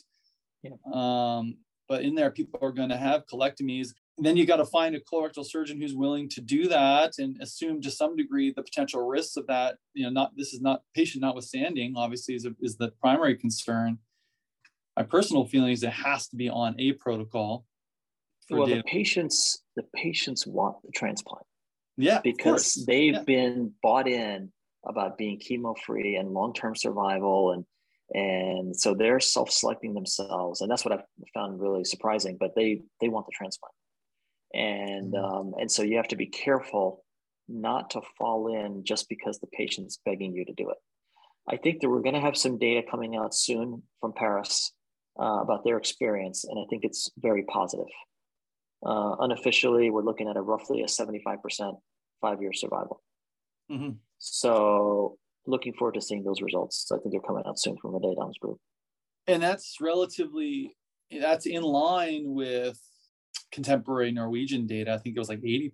[0.63, 0.73] Yeah.
[0.93, 1.59] Um,
[1.89, 3.89] but in there, people are going to have colectomies.
[4.17, 7.41] And then you got to find a colorectal surgeon who's willing to do that and
[7.41, 9.77] assume to some degree the potential risks of that.
[9.95, 13.99] You know, not this is not patient notwithstanding, obviously, is, a, is the primary concern.
[14.97, 17.65] My personal feeling is it has to be on a protocol.
[18.49, 21.47] For Well, the patients the patients want the transplant.
[21.97, 23.23] yeah, because they've Yeah.
[23.23, 24.53] been bought in
[24.85, 27.65] about being chemo free and long term survival and
[28.13, 32.37] and so they're self selecting themselves and that's what I found really surprising.
[32.41, 33.75] But they they want the transplant,
[34.55, 35.25] and Mhm.
[35.25, 37.05] um, and so you have to be careful
[37.49, 40.77] not to fall in just because the patient's begging you to do it.
[41.49, 44.73] I think that we're going to have some data coming out soon from Paris
[45.19, 47.89] uh, about their experience, and I think it's very positive.
[48.85, 51.77] Uh, unofficially, we're looking at a roughly a 75%
[52.21, 53.03] five year survival.
[53.71, 53.99] Mhm.
[54.21, 55.17] So,
[55.47, 56.91] looking forward to seeing those results.
[56.93, 58.59] I think they're coming out soon from the Adam's group.
[59.27, 60.77] and that's relatively
[61.11, 62.79] that's in line with
[63.51, 64.93] contemporary Norwegian data.
[64.93, 65.73] I think it was like 80%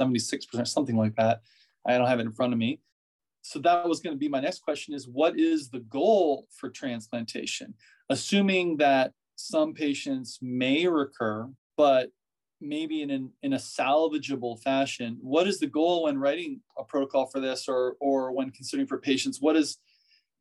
[0.00, 1.40] 76%, something like that.
[1.86, 2.80] I don't have it in front of me.
[3.42, 6.70] So that was going to be my next question is what is the goal for
[6.70, 7.74] transplantation?
[8.08, 12.10] Assuming that some patients may recur, but
[12.60, 17.26] maybe in an, in a salvageable fashion, what is the goal when writing a protocol
[17.26, 19.40] for this or or when considering for patients?
[19.40, 19.78] What is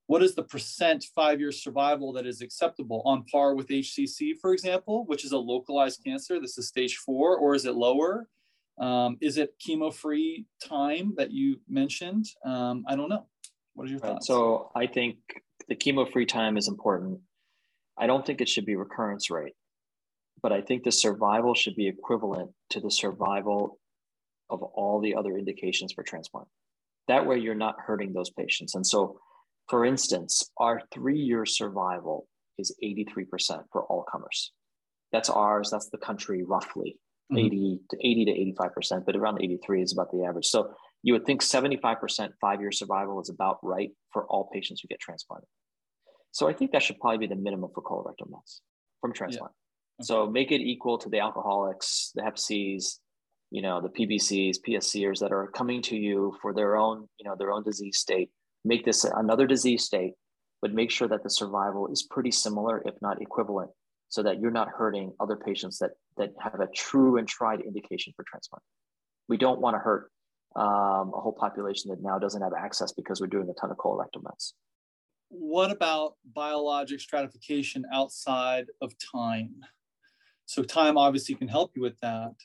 [0.08, 4.54] what is the percent five year survival that is acceptable on par with HCC, for
[4.54, 6.40] example, which is a localized cancer?
[6.40, 8.28] This is stage four, or is it lower?
[8.78, 12.26] Um, is it chemo free time that you mentioned?
[12.44, 13.26] Um, I don't know.
[13.74, 14.12] What are your Right.
[14.14, 14.28] thoughts?
[14.28, 15.18] So, I think
[15.70, 17.20] the chemo free time is important.
[17.98, 19.56] I don't think it should be recurrence rate,
[20.42, 23.80] but I think the survival should be equivalent to the survival
[24.50, 26.48] of all the other indications for transplant.
[27.08, 28.76] That way, you're not hurting those patients.
[28.76, 29.20] And so,
[29.70, 32.28] for instance, our three year survival
[32.58, 34.52] is 83% for all comers.
[35.12, 35.70] That's ours.
[35.72, 37.00] That's the country roughly,
[37.32, 37.46] mm-hmm.
[37.46, 40.48] 80 to 80 to 85%, but around 83 is about the average.
[40.48, 40.74] So
[41.04, 45.00] you would think 75% five year survival is about right for all patients who get
[45.00, 45.48] transplanted.
[46.32, 48.62] So I think that should probably be the minimum for colorectal mets
[49.02, 49.54] from transplant.
[49.54, 49.65] Yeah.
[50.02, 53.00] So make it equal to the alcoholics, the Hep Cs,
[53.52, 57.36] you know, the PBCs, PSCers that are coming to you for their own, you know,
[57.38, 58.30] their own disease state.
[58.66, 60.14] Make this another disease state,
[60.62, 63.72] but make sure that the survival is pretty similar, if not equivalent,
[64.10, 68.12] so that you're not hurting other patients that that have a true and tried indication
[68.16, 68.64] for transplant.
[69.30, 70.12] We don't want to hurt
[70.56, 73.78] um, a whole population that now doesn't have access because we're doing a ton of
[73.78, 74.54] colorectal mets.
[75.30, 79.56] What about biologic stratification outside of time?
[80.46, 82.36] So time obviously can help you with that.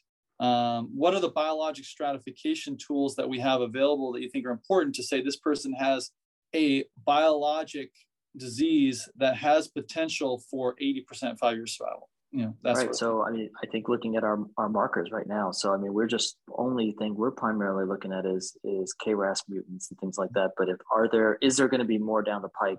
[0.40, 4.51] Um, what are the biologic stratification tools that we have available that you think are
[4.51, 6.11] important to say this person has
[6.55, 7.90] a biologic
[8.36, 12.09] disease that has potential for 80% five year survival?
[12.32, 12.94] You know, that's right.
[12.94, 15.51] So, I mean, I think looking at our, our markers right now.
[15.51, 19.90] So, I mean, we're just only thing we're primarily looking at is is KRAS mutants
[19.90, 20.51] and things like that.
[20.57, 22.78] But if are there is there going to be more down the pike,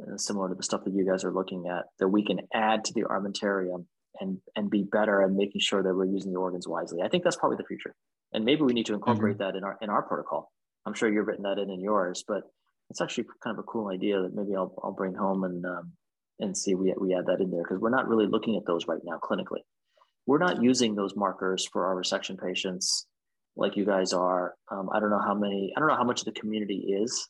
[0.00, 2.84] uh, similar to the stuff that you guys are looking at, that we can add
[2.86, 3.84] to the armamentarium
[4.20, 7.02] and and be better at making sure that we're using the organs wisely.
[7.02, 7.94] I think that's probably the future,
[8.32, 9.52] and maybe we need to incorporate mm-hmm.
[9.52, 10.52] that in our in our protocol.
[10.86, 12.42] I'm sure you've written that in in yours, but
[12.90, 15.92] it's actually kind of a cool idea that maybe I'll I'll bring home and um,
[16.38, 18.86] and see we we add that in there because we're not really looking at those
[18.86, 19.62] right now clinically.
[20.26, 23.06] We're not using those markers for our resection patients
[23.56, 24.54] like you guys are.
[24.70, 25.72] Um, I don't know how many.
[25.76, 27.28] I don't know how much of the community is,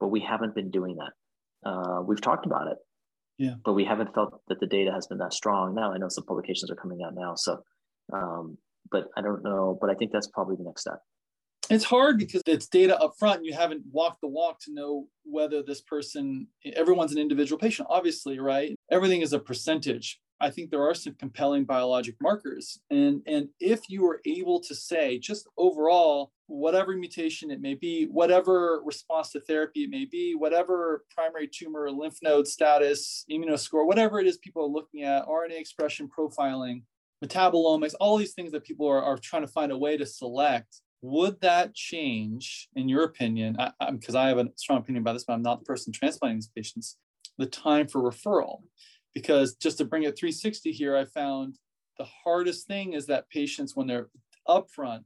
[0.00, 1.68] but we haven't been doing that.
[1.68, 2.78] Uh, we've talked about it,
[3.38, 3.54] yeah.
[3.64, 5.74] But we haven't felt that the data has been that strong.
[5.74, 7.34] Now I know some publications are coming out now.
[7.36, 7.62] So,
[8.12, 8.58] um,
[8.90, 9.76] but I don't know.
[9.80, 11.00] But I think that's probably the next step.
[11.70, 13.38] It's hard because it's data up front.
[13.38, 17.88] And you haven't walked the walk to know whether this person, everyone's an individual patient,
[17.90, 18.74] obviously, right?
[18.90, 20.20] Everything is a percentage.
[20.40, 22.78] I think there are some compelling biologic markers.
[22.90, 28.04] And, and if you were able to say, just overall, whatever mutation it may be,
[28.04, 34.20] whatever response to therapy it may be, whatever primary tumor lymph node status, immunoscore, whatever
[34.20, 36.82] it is people are looking at, RNA expression profiling,
[37.24, 40.80] metabolomics, all these things that people are, are trying to find a way to select.
[41.02, 43.56] Would that change, in your opinion?
[43.90, 46.38] Because I, I have a strong opinion about this, but I'm not the person transplanting
[46.38, 46.96] these patients.
[47.36, 48.62] The time for referral,
[49.14, 51.58] because just to bring it 360 here, I found
[51.98, 54.08] the hardest thing is that patients, when they're
[54.48, 55.04] upfront,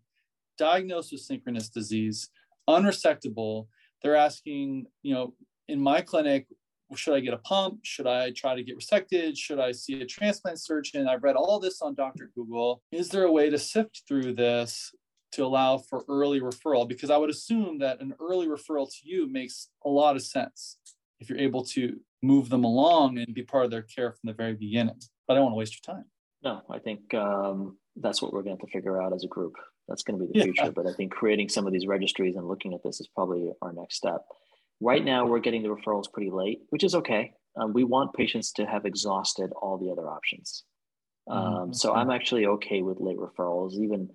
[0.58, 2.28] diagnosed with synchronous disease,
[2.68, 3.68] unresectable.
[4.02, 5.34] They're asking, you know,
[5.68, 6.46] in my clinic,
[6.94, 7.80] should I get a pump?
[7.82, 9.36] Should I try to get resected?
[9.36, 11.06] Should I see a transplant surgeon?
[11.06, 12.30] I've read all this on Dr.
[12.34, 12.82] Google.
[12.92, 14.92] Is there a way to sift through this
[15.32, 16.88] to allow for early referral?
[16.88, 20.78] Because I would assume that an early referral to you makes a lot of sense
[21.20, 24.32] if you're able to move them along and be part of their care from the
[24.32, 24.98] very beginning.
[25.26, 26.04] But I don't want to waste your time.
[26.42, 29.54] No, I think um, that's what we're going to, to figure out as a group.
[29.88, 30.44] That's going to be the yeah.
[30.44, 30.72] future.
[30.72, 33.72] But I think creating some of these registries and looking at this is probably our
[33.72, 34.22] next step.
[34.80, 37.32] Right now, we're getting the referrals pretty late, which is okay.
[37.60, 40.64] Um, we want patients to have exhausted all the other options.
[41.28, 41.72] Um, mm-hmm.
[41.72, 43.72] So I'm actually okay with late referrals.
[43.74, 44.08] Even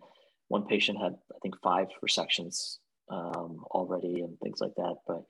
[0.47, 2.78] one patient had, I think, five resections
[3.11, 4.95] um, already and things like that.
[5.07, 5.24] But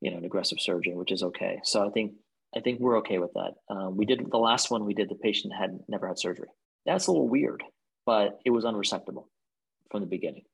[0.00, 1.58] you know, an aggressive surgery, which is okay.
[1.64, 2.12] So I think
[2.56, 3.52] I think we're okay with that.
[3.74, 5.08] Um, we did the last one we did.
[5.08, 6.48] The patient had never had surgery.
[6.84, 7.64] That's a little weird,
[8.04, 9.24] but it was unresectable
[9.90, 10.44] from the beginning.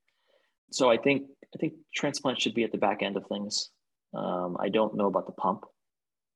[0.71, 3.71] So I think I think transplant should be at the back end of things.
[4.15, 5.65] Um, I don't know about the pump.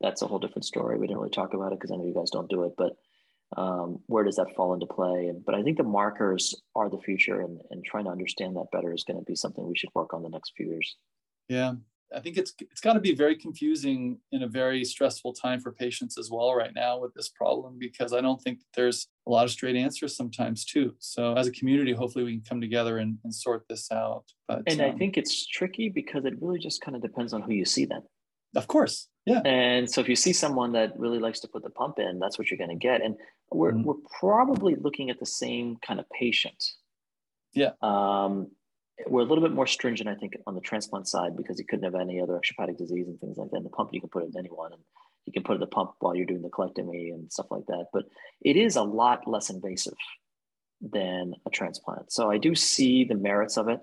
[0.01, 0.99] That's a whole different story.
[0.99, 2.93] We didn't really talk about it because I know you guys don't do it, but
[3.57, 5.33] um, where does that fall into play?
[5.45, 8.93] But I think the markers are the future, and, and trying to understand that better
[8.93, 10.97] is going to be something we should work on the next few years.
[11.49, 11.75] Yeah,
[12.15, 15.73] I think it's it's got to be very confusing in a very stressful time for
[15.73, 19.45] patients as well right now with this problem because I don't think there's a lot
[19.45, 20.95] of straight answers sometimes too.
[20.99, 24.25] So as a community, hopefully we can come together and, and sort this out.
[24.47, 27.43] But and um, I think it's tricky because it really just kind of depends on
[27.43, 28.03] who you see then.
[28.55, 29.41] Of course, yeah.
[29.45, 32.39] And so if you see someone that really likes to put the pump in, that's
[32.39, 33.03] what you're going to get.
[33.03, 33.17] And
[33.51, 33.83] we're mm-hmm.
[33.83, 36.63] we're probably looking at the same kind of patient.
[37.53, 37.73] Yeah.
[37.83, 38.49] Um,
[39.07, 41.85] we're a little bit more stringent, I think, on the transplant side because you couldn't
[41.85, 43.59] have any other extrahepatic disease and things like that.
[43.59, 44.83] And the pump you can put it in anyone, and
[45.27, 47.87] you can put in the pump while you're doing the colectomy and stuff like that.
[47.93, 48.05] But
[48.41, 49.97] it is a lot less invasive
[50.81, 52.13] than a transplant.
[52.13, 53.81] So I do see the merits of it,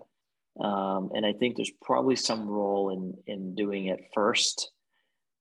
[0.60, 4.72] um, and I think there's probably some role in in doing it first.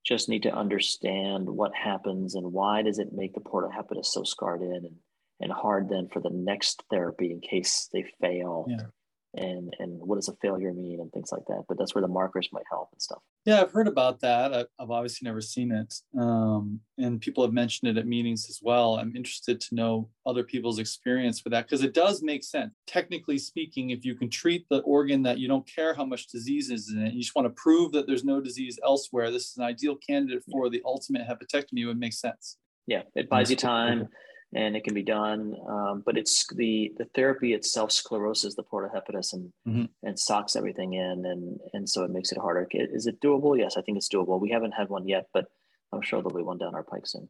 [0.04, 4.24] Just need to understand what happens and why does it make the porta hepatis so
[4.24, 4.96] scarred in and
[5.40, 8.66] and hard then for the next therapy in case they fail.
[8.68, 8.86] Yeah
[9.34, 11.64] and and what does a failure mean and things like that.
[11.68, 13.20] But that's where the markers might help and stuff.
[13.44, 14.68] Yeah, I've heard about that.
[14.78, 18.96] I've obviously never seen it, um, and people have mentioned it at meetings as well.
[18.96, 22.72] I'm interested to know other people's experience with that because it does make sense.
[22.86, 26.70] Technically speaking, if you can treat the organ that you don't care how much disease
[26.70, 29.30] is in it, you just want to prove that there's no disease elsewhere.
[29.30, 31.80] This is an ideal candidate for the ultimate hepatectomy.
[31.80, 32.58] It would make sense.
[32.86, 34.08] Yeah, it buys you time
[34.54, 35.56] and it can be done.
[35.68, 39.84] Um, but it's the the therapy itself scleroses the porta hepatis and mm-hmm.
[40.02, 42.66] and socks everything in, and and so it makes it harder.
[42.72, 43.58] Is it doable?
[43.58, 44.40] Yes, I think it's doable.
[44.40, 45.46] We haven't had one yet, but
[45.92, 47.28] I'm sure there'll be one down our pike soon.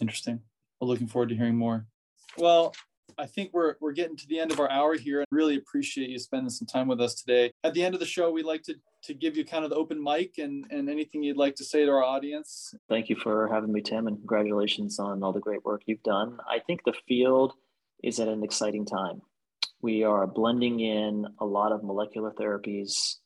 [0.00, 0.40] Interesting.
[0.80, 1.86] Well, looking forward to hearing more.
[2.38, 2.74] Well,
[3.18, 5.20] I think we're we're getting to the end of our hour here.
[5.20, 7.52] and really appreciate you spending some time with us today.
[7.64, 9.76] At the end of the show, we like to to give you kind of the
[9.76, 12.74] open mic and and anything you'd like to say to our audience.
[12.88, 16.38] Thank you for having me, Tim, and congratulations on all the great work you've done.
[16.48, 17.54] I think the field
[18.02, 19.22] is at an exciting time.
[19.82, 23.16] We are blending in a lot of molecular therapies.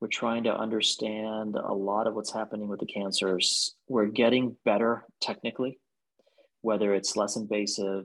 [0.00, 3.74] We're trying to understand a lot of what's happening with the cancers.
[3.88, 5.80] We're getting better technically,
[6.60, 8.04] whether it's less invasive,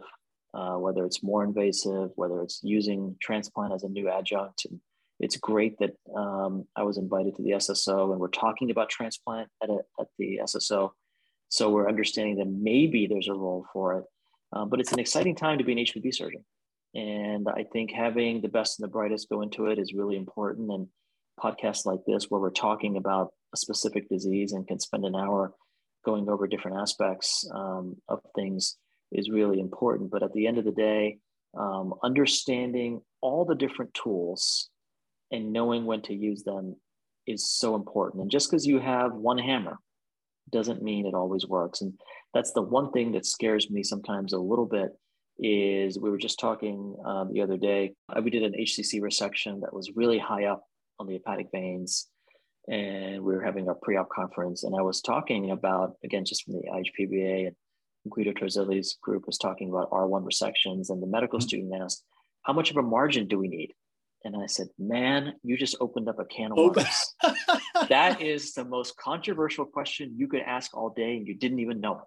[0.56, 4.66] uh, whether it's more invasive, whether it's using transplant as a new adjunct.
[4.66, 4.80] And
[5.24, 9.48] it's great that um, I was invited to the SSO and we're talking about transplant
[9.64, 10.92] at, a, at the SSO.
[11.48, 14.04] So we're understanding that maybe there's a role for it.
[14.52, 16.44] Um, but it's an exciting time to be an HPB surgeon.
[16.94, 20.70] And I think having the best and the brightest go into it is really important.
[20.70, 20.88] And
[21.40, 25.54] podcasts like this, where we're talking about a specific disease and can spend an hour
[26.06, 28.76] going over different aspects um, of things,
[29.14, 30.12] is really important.
[30.12, 31.20] But at the end of the day,
[31.58, 34.70] um, understanding all the different tools
[35.34, 36.76] and knowing when to use them
[37.28, 38.22] is so important.
[38.22, 39.78] And just because you have one hammer
[40.52, 41.82] doesn't mean it always works.
[41.82, 41.94] And
[42.34, 44.92] that's the one thing that scares me sometimes a little bit
[45.40, 47.96] is we were just talking um, the other day.
[48.08, 50.64] Uh, we did an HCC resection that was really high up
[51.00, 52.08] on the hepatic veins.
[52.70, 56.54] And we were having a pre-op conference, and I was talking about again just from
[56.54, 57.56] the IHPBA and
[58.10, 61.46] Guido Torzilli's group was talking about R1 resections, and the medical mm-hmm.
[61.46, 62.06] student asked,
[62.44, 63.74] How much of a margin do we need?
[64.24, 67.16] And I said, Man, you just opened up a can of worms.
[67.90, 71.82] that is the most controversial question you could ask all day, and you didn't even
[71.82, 72.06] know it.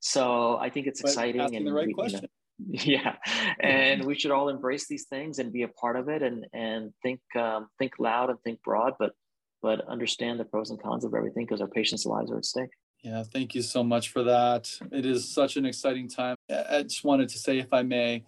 [0.00, 1.56] So I think it's but exciting.
[1.56, 2.28] and the right we, question.
[2.58, 3.16] You know, yeah,
[3.60, 6.92] and we should all embrace these things and be a part of it, and and
[7.02, 9.12] think um, think loud and think broad, but
[9.62, 12.70] but understand the pros and cons of everything because our patients' lives are at stake.
[13.02, 14.70] Yeah, thank you so much for that.
[14.92, 16.36] It is such an exciting time.
[16.50, 18.24] I just wanted to say, if I may,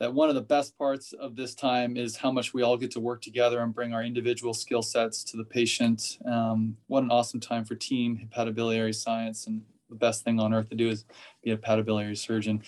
[0.00, 2.90] that one of the best parts of this time is how much we all get
[2.92, 6.18] to work together and bring our individual skill sets to the patient.
[6.24, 9.46] Um, what an awesome time for team hepatobiliary science.
[9.46, 11.04] And the best thing on earth to do is
[11.44, 12.62] be a hepatobiliary surgeon.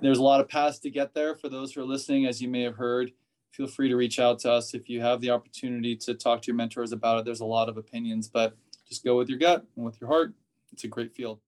[0.00, 2.48] There's a lot of paths to get there for those who are listening, as you
[2.48, 3.12] may have heard.
[3.52, 6.46] Feel free to reach out to us if you have the opportunity to talk to
[6.46, 7.24] your mentors about it.
[7.26, 8.56] There's a lot of opinions, but
[8.88, 10.32] just go with your gut and with your heart
[10.72, 11.40] it's a great field.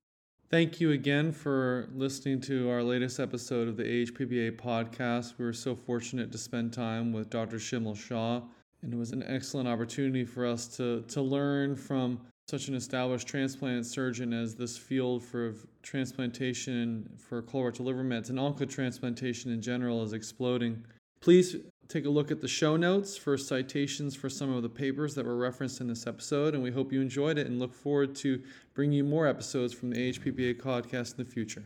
[0.53, 5.38] Thank you again for listening to our latest episode of the AHPBA podcast.
[5.38, 7.57] We were so fortunate to spend time with Dr.
[7.57, 8.42] Shimul Shah,
[8.82, 13.26] and it was an excellent opportunity for us to, to learn from such an established
[13.26, 20.03] transplant surgeon as this field for transplantation for colorectal liver mets and oncotransplantation in general
[20.03, 20.84] is exploding.
[21.22, 21.57] Please
[21.88, 25.26] take a look at the show notes for citations for some of the papers that
[25.26, 28.42] were referenced in this episode, and we hope you enjoyed it and look forward to
[28.74, 31.64] bringing you more episodes from the AHPBA podcast in the future.